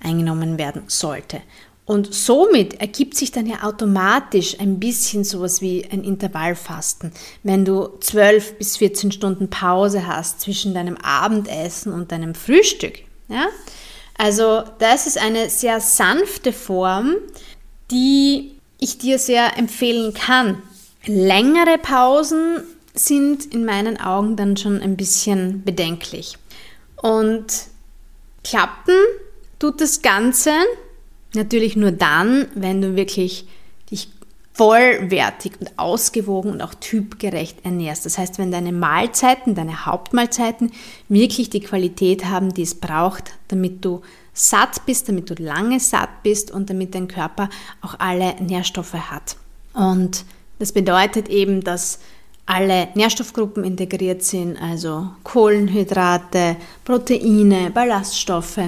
eingenommen 0.00 0.58
werden 0.58 0.82
sollte. 0.86 1.40
Und 1.88 2.14
somit 2.14 2.82
ergibt 2.82 3.16
sich 3.16 3.32
dann 3.32 3.46
ja 3.46 3.62
automatisch 3.62 4.60
ein 4.60 4.78
bisschen 4.78 5.24
sowas 5.24 5.62
wie 5.62 5.88
ein 5.90 6.04
Intervallfasten. 6.04 7.12
Wenn 7.42 7.64
du 7.64 7.88
12 8.00 8.58
bis 8.58 8.76
14 8.76 9.10
Stunden 9.10 9.48
Pause 9.48 10.06
hast 10.06 10.42
zwischen 10.42 10.74
deinem 10.74 10.98
Abendessen 10.98 11.94
und 11.94 12.12
deinem 12.12 12.34
Frühstück. 12.34 12.98
Ja? 13.28 13.46
Also 14.18 14.64
das 14.78 15.06
ist 15.06 15.16
eine 15.16 15.48
sehr 15.48 15.80
sanfte 15.80 16.52
Form, 16.52 17.14
die 17.90 18.57
ich 18.78 18.98
dir 18.98 19.18
sehr 19.18 19.56
empfehlen 19.58 20.14
kann. 20.14 20.62
Längere 21.04 21.78
Pausen 21.78 22.62
sind 22.94 23.46
in 23.46 23.64
meinen 23.64 24.00
Augen 24.00 24.36
dann 24.36 24.56
schon 24.56 24.80
ein 24.80 24.96
bisschen 24.96 25.64
bedenklich. 25.64 26.36
Und 26.96 27.46
klappen 28.42 28.94
tut 29.58 29.80
das 29.80 30.02
Ganze 30.02 30.52
Natürlich 31.34 31.76
nur 31.76 31.92
dann, 31.92 32.46
wenn 32.54 32.80
du 32.80 32.96
wirklich 32.96 33.46
dich 33.90 34.08
vollwertig 34.54 35.52
und 35.60 35.78
ausgewogen 35.78 36.50
und 36.50 36.62
auch 36.62 36.74
typgerecht 36.74 37.64
ernährst. 37.64 38.06
Das 38.06 38.18
heißt, 38.18 38.38
wenn 38.38 38.50
deine 38.50 38.72
Mahlzeiten, 38.72 39.54
deine 39.54 39.86
Hauptmahlzeiten 39.86 40.72
wirklich 41.08 41.50
die 41.50 41.60
Qualität 41.60 42.24
haben, 42.24 42.54
die 42.54 42.62
es 42.62 42.74
braucht, 42.74 43.32
damit 43.48 43.84
du 43.84 44.02
satt 44.38 44.86
bist, 44.86 45.08
damit 45.08 45.28
du 45.30 45.34
lange 45.42 45.80
satt 45.80 46.22
bist 46.22 46.50
und 46.50 46.70
damit 46.70 46.94
dein 46.94 47.08
Körper 47.08 47.48
auch 47.82 47.96
alle 47.98 48.34
Nährstoffe 48.40 48.94
hat. 48.94 49.36
Und 49.74 50.24
das 50.58 50.72
bedeutet 50.72 51.28
eben, 51.28 51.62
dass 51.62 51.98
alle 52.46 52.88
Nährstoffgruppen 52.94 53.64
integriert 53.64 54.22
sind, 54.22 54.56
also 54.56 55.10
Kohlenhydrate, 55.24 56.56
Proteine, 56.84 57.70
Ballaststoffe, 57.70 58.60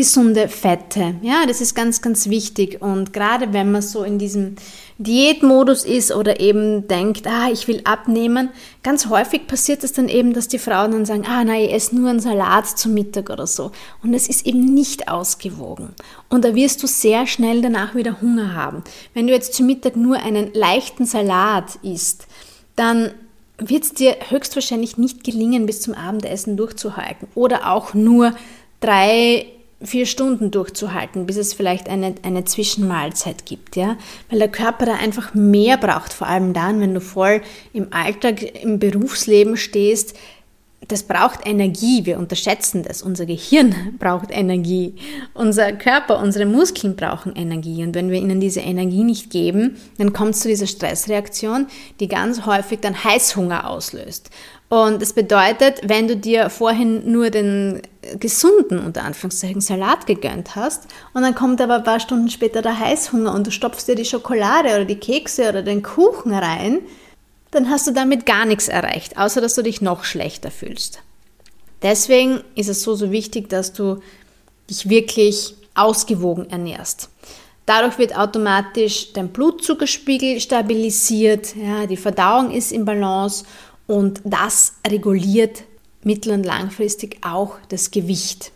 gesunde 0.00 0.48
Fette. 0.48 1.16
Ja, 1.20 1.44
das 1.46 1.60
ist 1.60 1.74
ganz, 1.74 2.00
ganz 2.00 2.30
wichtig. 2.30 2.80
Und 2.80 3.12
gerade 3.12 3.52
wenn 3.52 3.70
man 3.70 3.82
so 3.82 4.02
in 4.02 4.18
diesem 4.18 4.56
Diätmodus 4.96 5.84
ist 5.84 6.10
oder 6.10 6.40
eben 6.40 6.88
denkt, 6.88 7.26
ah, 7.26 7.50
ich 7.52 7.68
will 7.68 7.82
abnehmen, 7.84 8.48
ganz 8.82 9.10
häufig 9.10 9.46
passiert 9.46 9.84
es 9.84 9.92
dann 9.92 10.08
eben, 10.08 10.32
dass 10.32 10.48
die 10.48 10.58
Frauen 10.58 10.92
dann 10.92 11.04
sagen, 11.04 11.26
ah, 11.26 11.44
nein, 11.44 11.64
ich 11.64 11.74
esse 11.74 11.94
nur 11.94 12.08
einen 12.08 12.20
Salat 12.20 12.66
zum 12.78 12.94
Mittag 12.94 13.28
oder 13.28 13.46
so. 13.46 13.72
Und 14.02 14.14
es 14.14 14.26
ist 14.26 14.46
eben 14.46 14.72
nicht 14.72 15.08
ausgewogen. 15.08 15.90
Und 16.30 16.46
da 16.46 16.54
wirst 16.54 16.82
du 16.82 16.86
sehr 16.86 17.26
schnell 17.26 17.60
danach 17.60 17.94
wieder 17.94 18.22
Hunger 18.22 18.54
haben. 18.54 18.82
Wenn 19.12 19.26
du 19.26 19.34
jetzt 19.34 19.52
zum 19.52 19.66
Mittag 19.66 19.96
nur 19.96 20.16
einen 20.16 20.54
leichten 20.54 21.04
Salat 21.04 21.74
isst, 21.82 22.26
dann 22.74 23.10
wird 23.58 23.84
es 23.84 23.92
dir 23.92 24.16
höchstwahrscheinlich 24.30 24.96
nicht 24.96 25.24
gelingen, 25.24 25.66
bis 25.66 25.82
zum 25.82 25.92
Abendessen 25.92 26.56
durchzuhalten. 26.56 27.28
Oder 27.34 27.70
auch 27.70 27.92
nur 27.92 28.32
drei 28.80 29.44
vier 29.82 30.06
Stunden 30.06 30.50
durchzuhalten, 30.50 31.26
bis 31.26 31.36
es 31.36 31.54
vielleicht 31.54 31.88
eine, 31.88 32.14
eine 32.22 32.44
Zwischenmahlzeit 32.44 33.46
gibt, 33.46 33.76
ja, 33.76 33.96
weil 34.28 34.38
der 34.38 34.48
Körper 34.48 34.86
da 34.86 34.94
einfach 34.94 35.34
mehr 35.34 35.78
braucht, 35.78 36.12
vor 36.12 36.26
allem 36.26 36.52
dann, 36.52 36.80
wenn 36.80 36.94
du 36.94 37.00
voll 37.00 37.40
im 37.72 37.92
Alltag, 37.92 38.42
im 38.62 38.78
Berufsleben 38.78 39.56
stehst, 39.56 40.16
das 40.90 41.04
braucht 41.04 41.46
Energie. 41.46 42.04
Wir 42.04 42.18
unterschätzen 42.18 42.82
das. 42.82 43.02
Unser 43.02 43.26
Gehirn 43.26 43.74
braucht 43.98 44.30
Energie. 44.30 44.94
Unser 45.34 45.72
Körper, 45.72 46.20
unsere 46.20 46.46
Muskeln 46.46 46.96
brauchen 46.96 47.34
Energie. 47.36 47.82
Und 47.82 47.94
wenn 47.94 48.10
wir 48.10 48.18
ihnen 48.18 48.40
diese 48.40 48.60
Energie 48.60 49.04
nicht 49.04 49.30
geben, 49.30 49.76
dann 49.98 50.12
kommt 50.12 50.34
es 50.34 50.40
zu 50.40 50.48
dieser 50.48 50.66
Stressreaktion, 50.66 51.66
die 52.00 52.08
ganz 52.08 52.46
häufig 52.46 52.80
dann 52.80 53.04
Heißhunger 53.04 53.68
auslöst. 53.68 54.30
Und 54.68 55.02
das 55.02 55.14
bedeutet, 55.14 55.80
wenn 55.82 56.06
du 56.06 56.16
dir 56.16 56.48
vorhin 56.48 57.10
nur 57.10 57.30
den 57.30 57.82
gesunden, 58.20 58.78
unter 58.78 59.02
Anführungszeichen, 59.02 59.60
Salat 59.60 60.06
gegönnt 60.06 60.54
hast 60.54 60.86
und 61.12 61.22
dann 61.22 61.34
kommt 61.34 61.60
aber 61.60 61.76
ein 61.76 61.84
paar 61.84 61.98
Stunden 61.98 62.30
später 62.30 62.62
der 62.62 62.78
Heißhunger 62.78 63.34
und 63.34 63.46
du 63.46 63.50
stopfst 63.50 63.86
dir 63.88 63.96
die 63.96 64.04
Schokolade 64.04 64.68
oder 64.68 64.84
die 64.84 65.00
Kekse 65.00 65.48
oder 65.48 65.62
den 65.62 65.82
Kuchen 65.82 66.32
rein, 66.32 66.78
dann 67.50 67.70
hast 67.70 67.86
du 67.86 67.92
damit 67.92 68.26
gar 68.26 68.44
nichts 68.44 68.68
erreicht, 68.68 69.16
außer 69.16 69.40
dass 69.40 69.54
du 69.54 69.62
dich 69.62 69.80
noch 69.80 70.04
schlechter 70.04 70.50
fühlst. 70.50 71.00
Deswegen 71.82 72.40
ist 72.54 72.68
es 72.68 72.82
so, 72.82 72.94
so 72.94 73.10
wichtig, 73.10 73.48
dass 73.48 73.72
du 73.72 74.00
dich 74.68 74.88
wirklich 74.88 75.54
ausgewogen 75.74 76.48
ernährst. 76.50 77.08
Dadurch 77.66 77.98
wird 77.98 78.16
automatisch 78.16 79.12
dein 79.12 79.28
Blutzuckerspiegel 79.28 80.40
stabilisiert, 80.40 81.54
ja, 81.56 81.86
die 81.86 81.96
Verdauung 81.96 82.50
ist 82.50 82.72
im 82.72 82.84
Balance 82.84 83.44
und 83.86 84.20
das 84.24 84.74
reguliert 84.86 85.62
mittel- 86.02 86.32
und 86.32 86.44
langfristig 86.44 87.18
auch 87.22 87.56
das 87.68 87.90
Gewicht. 87.90 88.52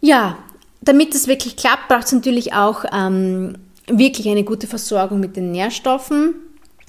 Ja, 0.00 0.38
damit 0.80 1.14
das 1.14 1.26
wirklich 1.26 1.56
klappt, 1.56 1.88
braucht 1.88 2.06
es 2.06 2.12
natürlich 2.12 2.52
auch 2.52 2.84
ähm, 2.92 3.58
wirklich 3.88 4.28
eine 4.28 4.44
gute 4.44 4.66
Versorgung 4.66 5.20
mit 5.20 5.36
den 5.36 5.50
Nährstoffen. 5.50 6.34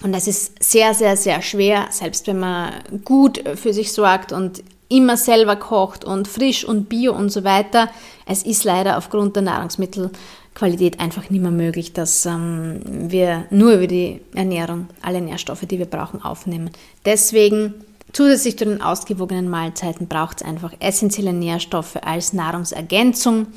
Und 0.03 0.13
das 0.13 0.27
ist 0.27 0.63
sehr, 0.63 0.93
sehr, 0.93 1.17
sehr 1.17 1.41
schwer, 1.41 1.87
selbst 1.91 2.27
wenn 2.27 2.39
man 2.39 2.71
gut 3.03 3.43
für 3.55 3.73
sich 3.73 3.91
sorgt 3.91 4.31
und 4.31 4.63
immer 4.87 5.17
selber 5.17 5.55
kocht 5.55 6.03
und 6.03 6.27
frisch 6.27 6.65
und 6.65 6.89
bio 6.89 7.13
und 7.13 7.29
so 7.29 7.43
weiter. 7.43 7.89
Es 8.25 8.43
ist 8.43 8.63
leider 8.63 8.97
aufgrund 8.97 9.35
der 9.35 9.43
Nahrungsmittelqualität 9.43 10.99
einfach 10.99 11.29
nicht 11.29 11.41
mehr 11.41 11.51
möglich, 11.51 11.93
dass 11.93 12.25
ähm, 12.25 12.81
wir 12.83 13.45
nur 13.51 13.73
über 13.73 13.87
die 13.87 14.21
Ernährung 14.33 14.87
alle 15.01 15.21
Nährstoffe, 15.21 15.65
die 15.65 15.79
wir 15.79 15.85
brauchen, 15.85 16.23
aufnehmen. 16.23 16.71
Deswegen 17.05 17.73
zusätzlich 18.13 18.57
zu 18.57 18.65
den 18.65 18.81
ausgewogenen 18.81 19.49
Mahlzeiten 19.49 20.07
braucht 20.07 20.41
es 20.41 20.47
einfach 20.47 20.73
essentielle 20.79 21.33
Nährstoffe 21.33 21.97
als 22.01 22.33
Nahrungsergänzung. 22.33 23.47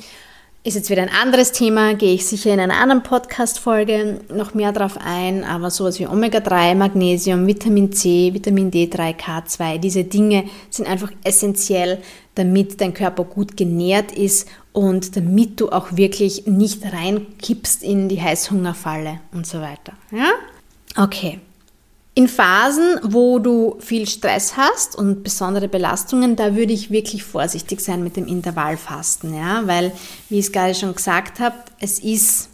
Ist 0.65 0.75
jetzt 0.75 0.89
wieder 0.89 1.01
ein 1.01 1.09
anderes 1.09 1.51
Thema, 1.51 1.93
gehe 1.93 2.13
ich 2.13 2.25
sicher 2.25 2.53
in 2.53 2.59
einer 2.61 2.77
anderen 2.77 3.03
Podcast-Folge 3.03 4.21
noch 4.33 4.53
mehr 4.53 4.71
drauf 4.71 4.97
ein, 4.97 5.43
aber 5.43 5.69
sowas 5.69 5.99
wie 5.99 6.07
Omega-3, 6.07 6.73
Magnesium, 6.75 7.45
Vitamin 7.45 7.91
C, 7.91 8.33
Vitamin 8.33 8.71
D3, 8.71 9.13
K2, 9.13 9.77
diese 9.77 10.05
Dinge 10.05 10.45
sind 10.69 10.87
einfach 10.87 11.11
essentiell, 11.25 12.01
damit 12.35 12.79
dein 12.79 12.93
Körper 12.93 13.25
gut 13.25 13.57
genährt 13.57 14.13
ist 14.13 14.47
und 14.71 15.17
damit 15.17 15.59
du 15.59 15.69
auch 15.69 15.97
wirklich 15.97 16.47
nicht 16.47 16.81
reinkippst 16.85 17.83
in 17.83 18.07
die 18.07 18.21
Heißhungerfalle 18.21 19.19
und 19.33 19.45
so 19.45 19.59
weiter. 19.59 19.91
Ja? 20.11 20.31
Okay, 20.95 21.41
in 22.15 22.27
Phasen, 22.27 22.99
wo 23.03 23.39
du 23.39 23.77
viel 23.79 24.07
Stress 24.07 24.55
hast 24.55 24.95
und 24.95 25.23
besondere 25.23 25.67
Belastungen, 25.67 26.35
da 26.35 26.55
würde 26.55 26.73
ich 26.73 26.91
wirklich 26.91 27.23
vorsichtig 27.23 27.81
sein 27.81 28.03
mit 28.03 28.17
dem 28.17 28.27
Intervallfasten, 28.27 29.33
ja, 29.33 29.65
weil, 29.65 29.91
wie 30.29 30.39
ich 30.39 30.45
es 30.45 30.51
gerade 30.51 30.75
schon 30.75 30.93
gesagt 30.93 31.39
habe, 31.39 31.55
es 31.79 31.99
ist 31.99 32.49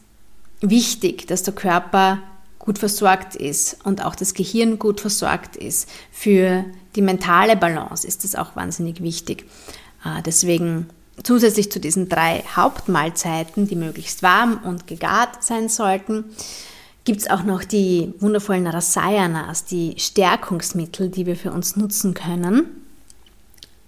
wichtig, 0.62 1.28
dass 1.28 1.44
der 1.44 1.54
Körper 1.54 2.20
gut 2.58 2.78
versorgt 2.78 3.36
ist 3.36 3.78
und 3.84 4.04
auch 4.06 4.16
das 4.16 4.34
Gehirn 4.34 4.80
gut 4.80 5.02
versorgt 5.02 5.56
ist. 5.56 5.90
Für 6.12 6.66
die 6.96 7.02
mentale 7.02 7.56
Balance 7.56 8.08
ist 8.08 8.24
das 8.24 8.36
auch 8.36 8.56
wahnsinnig 8.56 9.02
wichtig. 9.02 9.46
Äh, 10.06 10.22
deswegen 10.26 10.88
zusätzlich 11.24 11.72
zu 11.72 11.80
diesen 11.80 12.10
drei 12.10 12.44
Hauptmahlzeiten, 12.56 13.68
die 13.68 13.76
möglichst 13.76 14.24
warm 14.24 14.60
und 14.64 14.88
gegart 14.88 15.44
sein 15.44 15.68
sollten, 15.68 16.26
gibt 17.10 17.22
es 17.22 17.30
auch 17.32 17.42
noch 17.42 17.64
die 17.64 18.14
wundervollen 18.20 18.68
Rasayanas, 18.68 19.66
die 19.66 19.96
Stärkungsmittel, 19.98 21.10
die 21.10 21.26
wir 21.26 21.36
für 21.36 21.52
uns 21.52 21.76
nutzen 21.76 22.14
können. 22.14 22.68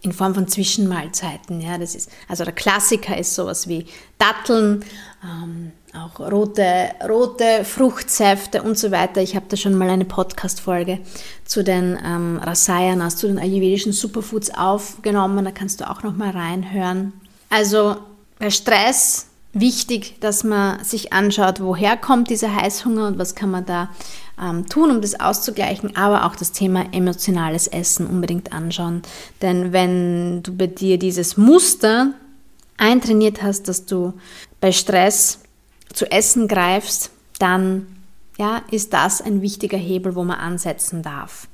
In 0.01 0.11
Form 0.11 0.33
von 0.33 0.47
Zwischenmahlzeiten. 0.47 1.61
Ja, 1.61 1.77
das 1.77 1.93
ist, 1.93 2.09
also 2.27 2.45
der 2.45 2.53
Klassiker 2.53 3.15
ist 3.15 3.35
sowas 3.35 3.67
wie 3.67 3.85
Datteln, 4.17 4.83
ähm, 5.23 5.71
auch 5.93 6.19
rote, 6.19 6.65
rote 7.07 7.63
Fruchtsäfte 7.63 8.63
und 8.63 8.79
so 8.79 8.89
weiter. 8.89 9.21
Ich 9.21 9.35
habe 9.35 9.45
da 9.49 9.55
schon 9.55 9.75
mal 9.75 9.91
eine 9.91 10.05
Podcast-Folge 10.05 10.97
zu 11.45 11.63
den 11.63 11.99
ähm, 12.03 12.39
Rasayanas, 12.41 13.17
zu 13.17 13.27
den 13.27 13.37
ayurvedischen 13.37 13.93
Superfoods 13.93 14.49
aufgenommen. 14.55 15.45
Da 15.45 15.51
kannst 15.51 15.79
du 15.79 15.87
auch 15.87 16.01
noch 16.01 16.15
mal 16.15 16.31
reinhören. 16.31 17.13
Also 17.51 17.97
bei 18.39 18.49
Stress 18.49 19.27
wichtig, 19.53 20.15
dass 20.19 20.43
man 20.43 20.83
sich 20.83 21.13
anschaut, 21.13 21.59
woher 21.59 21.97
kommt 21.97 22.29
dieser 22.29 22.55
Heißhunger 22.55 23.07
und 23.07 23.17
was 23.17 23.35
kann 23.35 23.51
man 23.51 23.65
da 23.65 23.89
ähm, 24.41 24.67
tun, 24.67 24.91
um 24.91 25.01
das 25.01 25.19
auszugleichen, 25.19 25.95
aber 25.95 26.25
auch 26.25 26.35
das 26.35 26.51
Thema 26.51 26.85
emotionales 26.93 27.67
Essen 27.67 28.07
unbedingt 28.07 28.53
anschauen. 28.53 29.01
Denn 29.41 29.73
wenn 29.73 30.43
du 30.43 30.55
bei 30.55 30.67
dir 30.67 30.97
dieses 30.97 31.37
Muster 31.37 32.13
eintrainiert 32.77 33.43
hast, 33.43 33.67
dass 33.67 33.85
du 33.85 34.13
bei 34.59 34.71
Stress 34.71 35.39
zu 35.93 36.09
essen 36.09 36.47
greifst, 36.47 37.11
dann 37.39 37.87
ja, 38.37 38.61
ist 38.71 38.93
das 38.93 39.21
ein 39.21 39.41
wichtiger 39.41 39.77
Hebel, 39.77 40.15
wo 40.15 40.23
man 40.23 40.37
ansetzen 40.37 41.03
darf. 41.03 41.47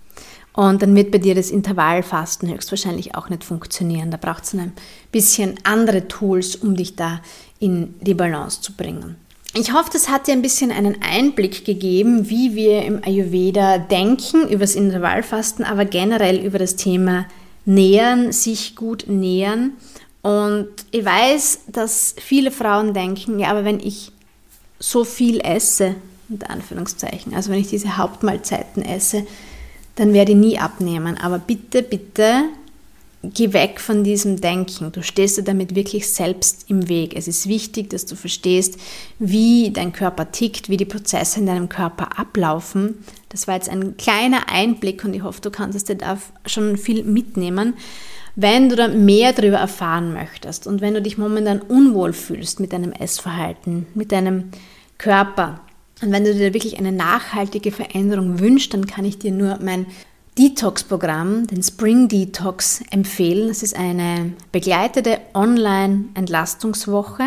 Und 0.53 0.81
dann 0.81 0.95
wird 0.95 1.11
bei 1.11 1.19
dir 1.19 1.35
das 1.35 1.51
Intervallfasten 1.51 2.49
höchstwahrscheinlich 2.49 3.13
auch 3.13 3.29
nicht 3.29 3.43
funktionieren. 3.43 4.09
Da 4.09 4.17
braucht 4.17 4.43
es 4.43 4.55
ein 4.55 4.73
bisschen 5.11 5.53
andere 5.63 6.07
Tools, 6.07 6.55
um 6.55 6.75
dich 6.75 6.95
da 6.95 7.21
in 7.59 7.95
die 8.01 8.13
Balance 8.13 8.61
zu 8.61 8.73
bringen. 8.73 9.15
Ich 9.53 9.73
hoffe, 9.73 9.89
das 9.91 10.09
hat 10.09 10.27
dir 10.27 10.33
ein 10.33 10.41
bisschen 10.41 10.71
einen 10.71 11.01
Einblick 11.01 11.65
gegeben, 11.65 12.29
wie 12.29 12.53
wir 12.53 12.83
im 12.83 13.03
Ayurveda 13.03 13.79
denken 13.79 14.47
über 14.49 14.59
das 14.59 14.75
Intervallfasten, 14.75 15.65
aber 15.65 15.85
generell 15.85 16.37
über 16.37 16.59
das 16.59 16.75
Thema 16.75 17.25
Nähern, 17.65 18.31
sich 18.31 18.75
gut 18.75 19.05
nähern. 19.07 19.71
Und 20.21 20.67
ich 20.91 21.03
weiß, 21.03 21.61
dass 21.67 22.15
viele 22.17 22.51
Frauen 22.51 22.93
denken, 22.93 23.39
ja, 23.39 23.49
aber 23.49 23.65
wenn 23.65 23.79
ich 23.79 24.11
so 24.79 25.03
viel 25.03 25.39
esse, 25.39 25.95
unter 26.29 26.49
Anführungszeichen, 26.49 27.33
also 27.33 27.51
wenn 27.51 27.59
ich 27.59 27.69
diese 27.69 27.97
Hauptmahlzeiten 27.97 28.83
esse, 28.83 29.25
dann 29.95 30.13
werde 30.13 30.33
ich 30.33 30.37
nie 30.37 30.59
abnehmen. 30.59 31.17
Aber 31.17 31.39
bitte, 31.39 31.81
bitte, 31.81 32.43
geh 33.33 33.53
weg 33.53 33.79
von 33.79 34.03
diesem 34.03 34.41
Denken. 34.41 34.91
Du 34.91 35.01
stehst 35.03 35.37
dir 35.37 35.43
damit 35.43 35.75
wirklich 35.75 36.09
selbst 36.09 36.65
im 36.69 36.89
Weg. 36.89 37.15
Es 37.15 37.27
ist 37.27 37.47
wichtig, 37.47 37.89
dass 37.89 38.05
du 38.05 38.15
verstehst, 38.15 38.77
wie 39.19 39.71
dein 39.71 39.93
Körper 39.93 40.31
tickt, 40.31 40.69
wie 40.69 40.77
die 40.77 40.85
Prozesse 40.85 41.39
in 41.39 41.45
deinem 41.45 41.69
Körper 41.69 42.19
ablaufen. 42.19 43.03
Das 43.29 43.47
war 43.47 43.55
jetzt 43.55 43.69
ein 43.69 43.97
kleiner 43.97 44.49
Einblick 44.49 45.03
und 45.03 45.13
ich 45.13 45.23
hoffe, 45.23 45.41
du 45.41 45.51
kannst 45.51 45.89
dir 45.89 45.95
da 45.95 46.17
schon 46.45 46.77
viel 46.77 47.03
mitnehmen. 47.03 47.75
Wenn 48.35 48.69
du 48.69 48.75
da 48.75 48.87
mehr 48.87 49.33
darüber 49.33 49.57
erfahren 49.57 50.13
möchtest 50.13 50.67
und 50.67 50.81
wenn 50.81 50.93
du 50.93 51.01
dich 51.01 51.17
momentan 51.17 51.59
unwohl 51.59 52.13
fühlst 52.13 52.59
mit 52.59 52.71
deinem 52.71 52.91
Essverhalten, 52.91 53.87
mit 53.95 54.11
deinem 54.11 54.51
Körper, 54.97 55.61
und 56.01 56.11
wenn 56.11 56.23
du 56.23 56.33
dir 56.33 56.53
wirklich 56.53 56.77
eine 56.77 56.91
nachhaltige 56.91 57.71
Veränderung 57.71 58.39
wünschst, 58.39 58.73
dann 58.73 58.85
kann 58.85 59.03
ich 59.03 59.17
dir 59.17 59.31
nur 59.31 59.57
mein 59.63 59.87
Detox-Programm, 60.37 61.47
den 61.47 61.63
Spring 61.63 62.07
Detox, 62.07 62.81
empfehlen. 62.91 63.47
Das 63.47 63.63
ist 63.63 63.75
eine 63.75 64.33
begleitete 64.51 65.19
Online-Entlastungswoche. 65.33 67.23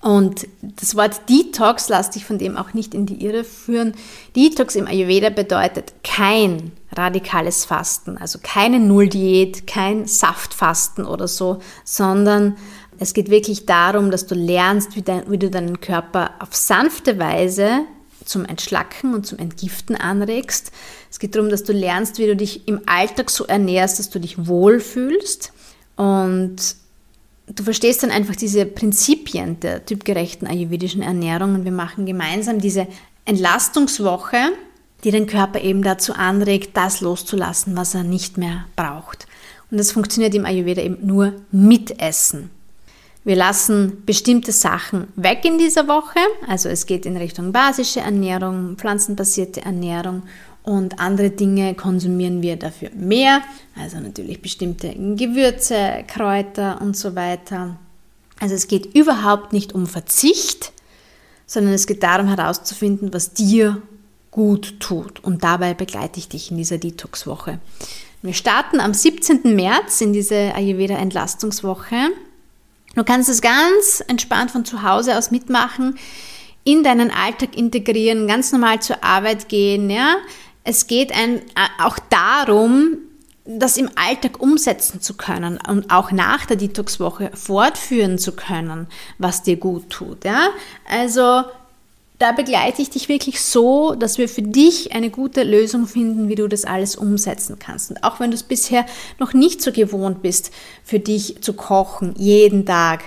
Und 0.00 0.46
das 0.62 0.96
Wort 0.96 1.28
Detox 1.28 1.88
lass 1.88 2.10
dich 2.10 2.24
von 2.24 2.38
dem 2.38 2.56
auch 2.56 2.72
nicht 2.72 2.94
in 2.94 3.06
die 3.06 3.24
Irre 3.24 3.44
führen. 3.44 3.94
Detox 4.36 4.76
im 4.76 4.86
Ayurveda 4.86 5.30
bedeutet 5.30 5.92
kein 6.04 6.72
radikales 6.92 7.64
Fasten, 7.64 8.16
also 8.16 8.38
keine 8.42 8.78
Nulldiät, 8.78 9.66
kein 9.66 10.06
Saftfasten 10.06 11.04
oder 11.04 11.26
so, 11.26 11.58
sondern 11.84 12.56
es 12.98 13.12
geht 13.12 13.30
wirklich 13.30 13.66
darum, 13.66 14.10
dass 14.10 14.26
du 14.26 14.34
lernst, 14.34 14.96
wie, 14.96 15.02
dein, 15.02 15.30
wie 15.30 15.38
du 15.38 15.50
deinen 15.50 15.80
Körper 15.80 16.30
auf 16.40 16.54
sanfte 16.54 17.18
Weise 17.18 17.80
zum 18.28 18.44
Entschlacken 18.44 19.14
und 19.14 19.26
zum 19.26 19.38
Entgiften 19.38 19.96
anregst. 19.96 20.72
Es 21.10 21.18
geht 21.18 21.34
darum, 21.34 21.48
dass 21.48 21.64
du 21.64 21.72
lernst, 21.72 22.18
wie 22.18 22.26
du 22.26 22.36
dich 22.36 22.68
im 22.68 22.80
Alltag 22.86 23.30
so 23.30 23.44
ernährst, 23.44 23.98
dass 23.98 24.10
du 24.10 24.18
dich 24.18 24.46
wohlfühlst 24.46 25.52
und 25.96 26.56
du 27.46 27.62
verstehst 27.62 28.02
dann 28.02 28.10
einfach 28.10 28.36
diese 28.36 28.66
Prinzipien 28.66 29.58
der 29.60 29.84
typgerechten 29.84 30.46
ayurvedischen 30.46 31.02
Ernährung 31.02 31.54
und 31.54 31.64
wir 31.64 31.72
machen 31.72 32.06
gemeinsam 32.06 32.60
diese 32.60 32.86
Entlastungswoche, 33.24 34.38
die 35.04 35.10
den 35.10 35.26
Körper 35.26 35.60
eben 35.60 35.82
dazu 35.82 36.12
anregt, 36.12 36.76
das 36.76 37.00
loszulassen, 37.00 37.76
was 37.76 37.94
er 37.94 38.04
nicht 38.04 38.36
mehr 38.36 38.64
braucht. 38.76 39.26
Und 39.70 39.78
das 39.78 39.92
funktioniert 39.92 40.34
im 40.34 40.46
Ayurveda 40.46 40.82
eben 40.82 41.06
nur 41.06 41.34
mit 41.50 42.00
Essen. 42.00 42.50
Wir 43.28 43.36
lassen 43.36 44.04
bestimmte 44.06 44.52
Sachen 44.52 45.08
weg 45.14 45.44
in 45.44 45.58
dieser 45.58 45.86
Woche. 45.86 46.18
Also 46.46 46.70
es 46.70 46.86
geht 46.86 47.04
in 47.04 47.14
Richtung 47.18 47.52
basische 47.52 48.00
Ernährung, 48.00 48.76
pflanzenbasierte 48.78 49.60
Ernährung 49.60 50.22
und 50.62 50.98
andere 50.98 51.28
Dinge 51.28 51.74
konsumieren 51.74 52.40
wir 52.40 52.56
dafür 52.56 52.88
mehr. 52.96 53.42
Also 53.76 54.00
natürlich 54.00 54.40
bestimmte 54.40 54.94
Gewürze, 54.94 56.04
Kräuter 56.06 56.80
und 56.80 56.96
so 56.96 57.16
weiter. 57.16 57.76
Also 58.40 58.54
es 58.54 58.66
geht 58.66 58.94
überhaupt 58.94 59.52
nicht 59.52 59.74
um 59.74 59.86
Verzicht, 59.86 60.72
sondern 61.44 61.74
es 61.74 61.86
geht 61.86 62.02
darum 62.02 62.28
herauszufinden, 62.28 63.12
was 63.12 63.34
dir 63.34 63.82
gut 64.30 64.80
tut. 64.80 65.22
Und 65.22 65.44
dabei 65.44 65.74
begleite 65.74 66.18
ich 66.18 66.30
dich 66.30 66.50
in 66.50 66.56
dieser 66.56 66.78
Detox-Woche. 66.78 67.58
Wir 68.22 68.32
starten 68.32 68.80
am 68.80 68.94
17. 68.94 69.54
März 69.54 70.00
in 70.00 70.14
diese 70.14 70.54
Ayurveda-Entlastungswoche. 70.54 72.08
Du 72.98 73.04
kannst 73.04 73.28
es 73.28 73.40
ganz 73.40 74.02
entspannt 74.08 74.50
von 74.50 74.64
zu 74.64 74.82
Hause 74.82 75.16
aus 75.16 75.30
mitmachen, 75.30 75.96
in 76.64 76.82
deinen 76.82 77.12
Alltag 77.12 77.56
integrieren, 77.56 78.26
ganz 78.26 78.50
normal 78.50 78.82
zur 78.82 79.04
Arbeit 79.04 79.48
gehen. 79.48 79.88
Ja? 79.88 80.16
Es 80.64 80.88
geht 80.88 81.12
ein, 81.12 81.40
auch 81.80 81.96
darum, 82.10 82.96
das 83.44 83.76
im 83.76 83.88
Alltag 83.94 84.42
umsetzen 84.42 85.00
zu 85.00 85.14
können 85.14 85.60
und 85.68 85.92
auch 85.92 86.10
nach 86.10 86.44
der 86.46 86.56
Detox-Woche 86.56 87.30
fortführen 87.34 88.18
zu 88.18 88.32
können, 88.32 88.88
was 89.18 89.44
dir 89.44 89.58
gut 89.58 89.90
tut. 89.90 90.24
Ja? 90.24 90.48
Also 90.90 91.44
da 92.18 92.32
begleite 92.32 92.82
ich 92.82 92.90
dich 92.90 93.08
wirklich 93.08 93.40
so, 93.40 93.94
dass 93.94 94.18
wir 94.18 94.28
für 94.28 94.42
dich 94.42 94.92
eine 94.92 95.08
gute 95.08 95.44
Lösung 95.44 95.86
finden, 95.86 96.28
wie 96.28 96.34
du 96.34 96.48
das 96.48 96.64
alles 96.64 96.96
umsetzen 96.96 97.58
kannst. 97.60 97.90
Und 97.90 98.02
auch 98.02 98.18
wenn 98.18 98.30
du 98.30 98.34
es 98.34 98.42
bisher 98.42 98.86
noch 99.20 99.34
nicht 99.34 99.62
so 99.62 99.70
gewohnt 99.70 100.20
bist, 100.20 100.50
für 100.82 100.98
dich 100.98 101.40
zu 101.42 101.52
kochen, 101.52 102.14
jeden 102.18 102.66
Tag, 102.66 103.04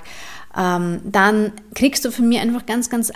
dann 0.53 1.53
kriegst 1.75 2.03
du 2.03 2.11
von 2.11 2.27
mir 2.27 2.41
einfach 2.41 2.65
ganz, 2.65 2.89
ganz 2.89 3.11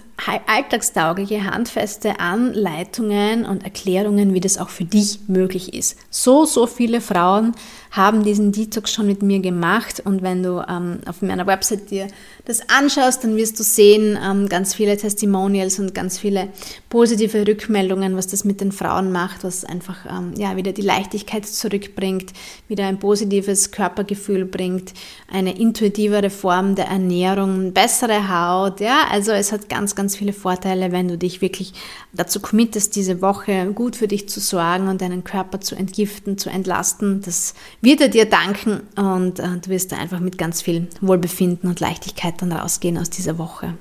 alltagstaugliche, 0.48 1.44
handfeste 1.44 2.20
Anleitungen 2.20 3.46
und 3.46 3.64
Erklärungen, 3.64 4.34
wie 4.34 4.40
das 4.40 4.58
auch 4.58 4.70
für 4.70 4.86
dich 4.86 5.20
möglich 5.28 5.74
ist. 5.74 5.98
So, 6.10 6.46
so 6.46 6.66
viele 6.66 7.02
Frauen 7.02 7.54
haben 7.92 8.24
diesen 8.24 8.52
Detox 8.52 8.92
schon 8.92 9.08
mit 9.08 9.22
mir 9.22 9.40
gemacht 9.40 10.02
und 10.04 10.22
wenn 10.22 10.44
du 10.44 10.64
ähm, 10.68 11.00
auf 11.06 11.22
meiner 11.22 11.48
Website 11.48 11.90
dir 11.92 12.08
das 12.44 12.70
anschaust, 12.70 13.24
dann 13.24 13.38
wirst 13.38 13.58
du 13.60 13.64
sehen 13.64 14.18
ähm, 14.22 14.50
ganz 14.50 14.74
viele 14.74 14.98
Testimonials 14.98 15.80
und 15.80 15.94
ganz 15.96 16.20
viele 16.20 16.50
positive 16.90 17.48
Rückmeldungen, 17.48 18.18
was 18.18 18.28
das 18.28 18.44
mit 18.44 18.60
den 18.60 18.74
Frauen 18.74 19.12
macht, 19.12 19.44
was 19.44 19.64
einfach 19.64 20.06
ähm, 20.10 20.34
ja, 20.38 20.58
wieder 20.58 20.74
die 20.74 20.82
Leichtigkeit 20.82 21.46
zurückbringt, 21.46 22.34
wieder 22.68 22.86
ein 22.86 23.00
positives 23.00 23.72
Körpergefühl 23.72 24.46
bringt, 24.46 24.94
eine 25.32 25.58
intuitivere 25.58 26.30
Form 26.30 26.76
der 26.76 26.90
Ernährung, 27.26 27.74
bessere 27.74 28.30
Haut, 28.30 28.80
ja, 28.80 29.08
also 29.10 29.32
es 29.32 29.52
hat 29.52 29.68
ganz, 29.68 29.96
ganz 29.96 30.16
viele 30.16 30.34
Vorteile, 30.34 30.92
wenn 30.92 31.08
du 31.08 31.18
dich 31.18 31.42
wirklich 31.42 31.74
dazu 32.14 32.40
committest, 32.40 32.96
diese 32.96 33.22
Woche 33.22 33.72
gut 33.74 33.96
für 33.96 34.08
dich 34.08 34.30
zu 34.30 34.40
sorgen 34.40 34.88
und 34.88 35.02
deinen 35.02 35.24
Körper 35.24 35.60
zu 35.60 35.76
entgiften, 35.76 36.38
zu 36.38 36.50
entlasten. 36.50 37.22
Das 37.22 37.56
wird 37.82 38.02
er 38.02 38.10
dir 38.10 38.26
danken 38.26 38.82
und 38.96 39.40
äh, 39.40 39.48
du 39.62 39.70
wirst 39.70 39.92
da 39.92 39.98
einfach 39.98 40.20
mit 40.20 40.38
ganz 40.38 40.62
viel 40.62 40.88
Wohlbefinden 41.02 41.70
und 41.70 41.80
Leichtigkeit 41.80 42.42
dann 42.42 42.52
rausgehen 42.52 42.98
aus 42.98 43.10
dieser 43.10 43.38
Woche. 43.38 43.74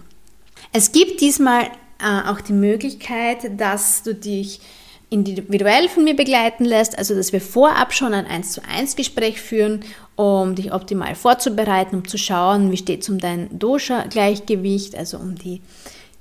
Es 0.73 0.93
gibt 0.93 1.21
diesmal 1.21 1.65
äh, 1.99 2.29
auch 2.29 2.41
die 2.41 2.53
Möglichkeit, 2.53 3.61
dass 3.61 4.03
du 4.03 4.15
dich 4.15 4.61
individuell 5.11 5.89
von 5.89 6.03
mir 6.03 6.17
begleiten 6.17 6.65
lässt, 6.65 6.99
also 6.99 7.15
dass 7.15 7.33
wir 7.33 7.41
vorab 7.41 7.93
schon 7.93 8.15
ein 8.15 8.27
1 8.27 8.53
zu 8.53 8.65
1 8.65 8.97
Gespräch 8.97 9.41
führen, 9.41 9.85
um 10.17 10.55
dich 10.55 10.73
optimal 10.73 11.15
vorzubereiten, 11.15 11.97
um 11.97 12.09
zu 12.09 12.19
schauen, 12.19 12.71
wie 12.71 12.77
steht 12.77 13.03
es 13.03 13.09
um 13.09 13.19
dein 13.19 13.59
Dosha-Gleichgewicht, 13.59 14.97
also 14.97 15.19
um 15.19 15.35
die 15.35 15.61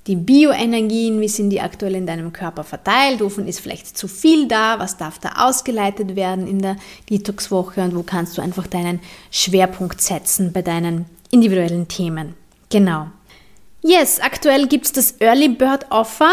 die 0.06 0.16
Bioenergien, 0.16 1.20
wie 1.20 1.28
sind 1.28 1.50
die 1.50 1.60
aktuell 1.60 1.94
in 1.94 2.06
deinem 2.06 2.32
Körper 2.32 2.62
verteilt, 2.62 3.20
wovon 3.20 3.48
ist 3.48 3.60
vielleicht 3.60 3.96
zu 3.96 4.06
viel 4.06 4.48
da, 4.48 4.78
was 4.78 4.96
darf 4.96 5.18
da 5.18 5.46
ausgeleitet 5.46 6.14
werden 6.14 6.46
in 6.46 6.60
der 6.60 6.76
Detox-Woche 7.08 7.82
und 7.82 7.96
wo 7.96 8.02
kannst 8.02 8.36
du 8.36 8.42
einfach 8.42 8.66
deinen 8.66 9.00
Schwerpunkt 9.30 10.02
setzen 10.02 10.52
bei 10.52 10.60
deinen 10.60 11.06
individuellen 11.30 11.88
Themen. 11.88 12.34
Genau. 12.68 13.06
Yes, 13.82 14.20
aktuell 14.20 14.66
gibt 14.66 14.86
es 14.86 14.92
das 14.92 15.14
Early 15.20 15.48
Bird 15.48 15.86
Offer. 15.90 16.32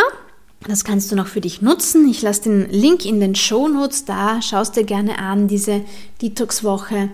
Das 0.68 0.84
kannst 0.84 1.12
du 1.12 1.16
noch 1.16 1.28
für 1.28 1.42
dich 1.42 1.62
nutzen. 1.62 2.08
Ich 2.10 2.22
lasse 2.22 2.44
den 2.44 2.70
Link 2.70 3.06
in 3.06 3.20
den 3.20 3.36
Show 3.36 3.68
Notes 3.68 4.06
da. 4.06 4.42
Schaust 4.42 4.76
dir 4.76 4.84
gerne 4.84 5.18
an, 5.18 5.48
diese 5.48 5.82
Detox-Woche 6.22 7.10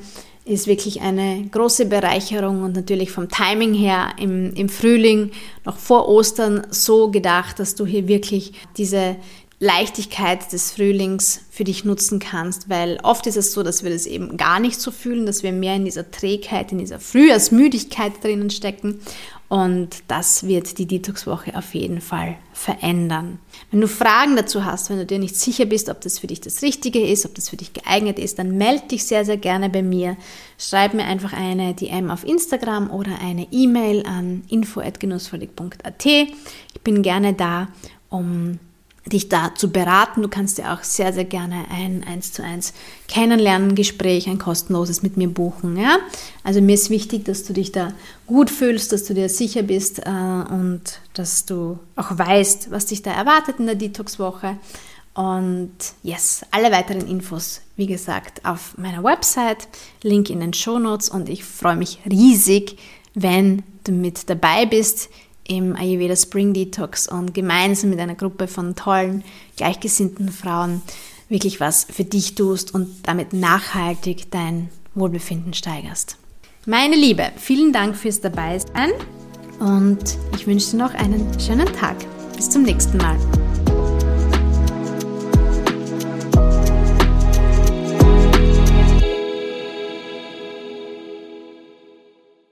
ist 0.48 0.68
wirklich 0.68 1.02
eine 1.02 1.48
große 1.52 1.86
Bereicherung 1.86 2.64
und 2.64 2.76
natürlich 2.76 3.12
vom 3.12 3.30
Timing 3.30 3.74
her 3.74 4.12
im, 4.20 4.54
im 4.54 4.70
Frühling, 4.70 5.32
noch 5.66 5.78
vor 5.78 6.08
Ostern, 6.08 6.66
so 6.70 7.12
gedacht, 7.12 7.60
dass 7.60 7.76
du 7.76 7.86
hier 7.86 8.08
wirklich 8.08 8.54
diese 8.78 9.18
Leichtigkeit 9.60 10.52
des 10.54 10.72
Frühlings 10.72 11.42
für 11.50 11.64
dich 11.64 11.84
nutzen 11.84 12.20
kannst, 12.20 12.70
weil 12.70 13.00
oft 13.02 13.26
ist 13.26 13.38
es 13.38 13.54
so, 13.54 13.64
dass 13.64 13.84
wir 13.84 13.90
das 13.90 14.06
eben 14.06 14.38
gar 14.38 14.60
nicht 14.60 14.80
so 14.80 14.92
fühlen, 14.92 15.26
dass 15.26 15.42
wir 15.42 15.52
mehr 15.52 15.76
in 15.76 15.86
dieser 15.86 16.12
Trägheit, 16.12 16.72
in 16.72 16.78
dieser 16.78 17.00
Frühjahrsmüdigkeit 17.00 18.24
drinnen 18.24 18.52
stecken 18.52 19.00
und 19.50 19.90
das 20.10 20.46
wird 20.46 20.78
die 20.78 20.88
Detox-Woche 20.88 21.56
auf 21.58 21.74
jeden 21.74 22.02
Fall 22.02 22.36
verändern. 22.52 23.40
Wenn 23.72 23.80
du 23.80 23.88
Fragen 23.88 24.36
dazu 24.36 24.66
hast, 24.66 24.90
wenn 24.90 24.98
du 24.98 25.06
dir 25.06 25.20
nicht 25.20 25.38
sicher 25.38 25.66
bist, 25.66 25.88
ob 25.88 26.02
das 26.02 26.20
für 26.20 26.28
dich 26.28 26.42
das 26.42 26.62
Richtige 26.62 27.00
ist, 27.00 27.26
ob 27.26 27.34
das 27.36 27.48
für 27.48 27.56
dich 27.56 27.72
geeignet 27.72 28.20
ist, 28.20 28.40
dann 28.40 28.58
melde 28.58 28.88
dich 28.88 29.06
sehr, 29.06 29.24
sehr 29.24 29.38
gerne 29.38 29.70
bei 29.70 29.82
mir. 29.82 30.18
Schreib 30.58 30.94
mir 30.94 31.06
einfach 31.06 31.32
eine 31.32 31.74
DM 31.74 32.12
auf 32.12 32.26
Instagram 32.26 32.92
oder 32.92 33.20
eine 33.22 33.48
E-Mail 33.52 34.06
an 34.06 34.44
info.genussvollig.at. 34.50 36.06
Ich 36.06 36.82
bin 36.84 37.02
gerne 37.02 37.34
da, 37.34 37.70
um 38.10 38.60
dich 39.10 39.30
da 39.30 39.54
zu 39.56 39.72
beraten. 39.72 40.22
Du 40.22 40.28
kannst 40.28 40.58
dir 40.58 40.74
auch 40.74 40.84
sehr, 40.84 41.14
sehr 41.14 41.26
gerne 41.26 41.66
ein 41.70 42.04
1 42.04 42.34
zu 42.34 42.44
1 42.44 42.74
Kennenlernen-Gespräch, 43.08 44.28
ein 44.28 44.40
kostenloses 44.40 45.04
mit 45.04 45.18
mir 45.18 45.30
buchen. 45.30 45.78
Ja? 45.78 45.98
Also 46.44 46.62
mir 46.62 46.74
ist 46.74 46.90
wichtig, 46.90 47.26
dass 47.26 47.44
du 47.44 47.54
dich 47.54 47.72
da 47.72 47.94
gut 48.26 48.50
fühlst, 48.50 48.92
dass 48.92 49.06
du 49.06 49.14
dir 49.14 49.30
sicher 49.30 49.64
bist 49.64 50.00
äh, 50.00 50.10
und 50.10 50.82
dass 51.14 51.46
du 51.46 51.80
auch 51.96 52.18
weißt, 52.18 52.72
was 52.72 52.86
dich 52.86 53.02
da 53.02 53.12
erwartet 53.12 53.60
in 53.60 53.66
der 53.66 53.76
Detox-Woche. 53.76 54.58
Und 55.14 55.74
yes, 56.04 56.46
alle 56.52 56.72
weiteren 56.72 57.08
Infos, 57.08 57.62
wie 57.76 57.88
gesagt, 57.88 58.46
auf 58.46 58.78
meiner 58.78 59.04
Website, 59.04 59.68
Link 60.04 60.30
in 60.30 60.42
den 60.42 60.54
Show 60.54 60.78
Notes 60.78 61.10
und 61.10 61.28
ich 61.28 61.44
freue 61.44 61.76
mich 61.76 62.00
riesig, 62.08 62.78
wenn 63.16 63.64
du 63.84 63.94
mit 63.94 64.30
dabei 64.30 64.68
bist 64.68 65.10
im 65.48 65.76
Ayurveda 65.76 66.16
Spring 66.16 66.54
Detox 66.54 67.08
und 67.08 67.34
gemeinsam 67.34 67.90
mit 67.90 68.00
einer 68.00 68.16
Gruppe 68.16 68.48
von 68.48 68.76
tollen, 68.76 69.24
gleichgesinnten 69.56 70.30
Frauen 70.30 70.82
wirklich 71.30 71.60
was 71.60 71.86
für 71.90 72.04
dich 72.04 72.36
tust 72.36 72.74
und 72.74 72.88
damit 73.04 73.34
nachhaltig 73.34 74.32
dein 74.32 74.70
Wohlbefinden 74.96 75.54
steigerst. 75.54 76.18
Meine 76.66 76.96
Liebe, 76.96 77.32
vielen 77.38 77.72
Dank 77.72 77.96
fürs 77.96 78.22
Dabeisein 78.22 78.92
und 79.60 80.18
ich 80.36 80.48
wünsche 80.48 80.72
dir 80.72 80.78
noch 80.78 80.94
einen 80.94 81.40
schönen 81.40 81.68
Tag. 81.74 81.98
Bis 82.36 82.50
zum 82.50 82.64
nächsten 82.64 82.98
Mal. 82.98 83.18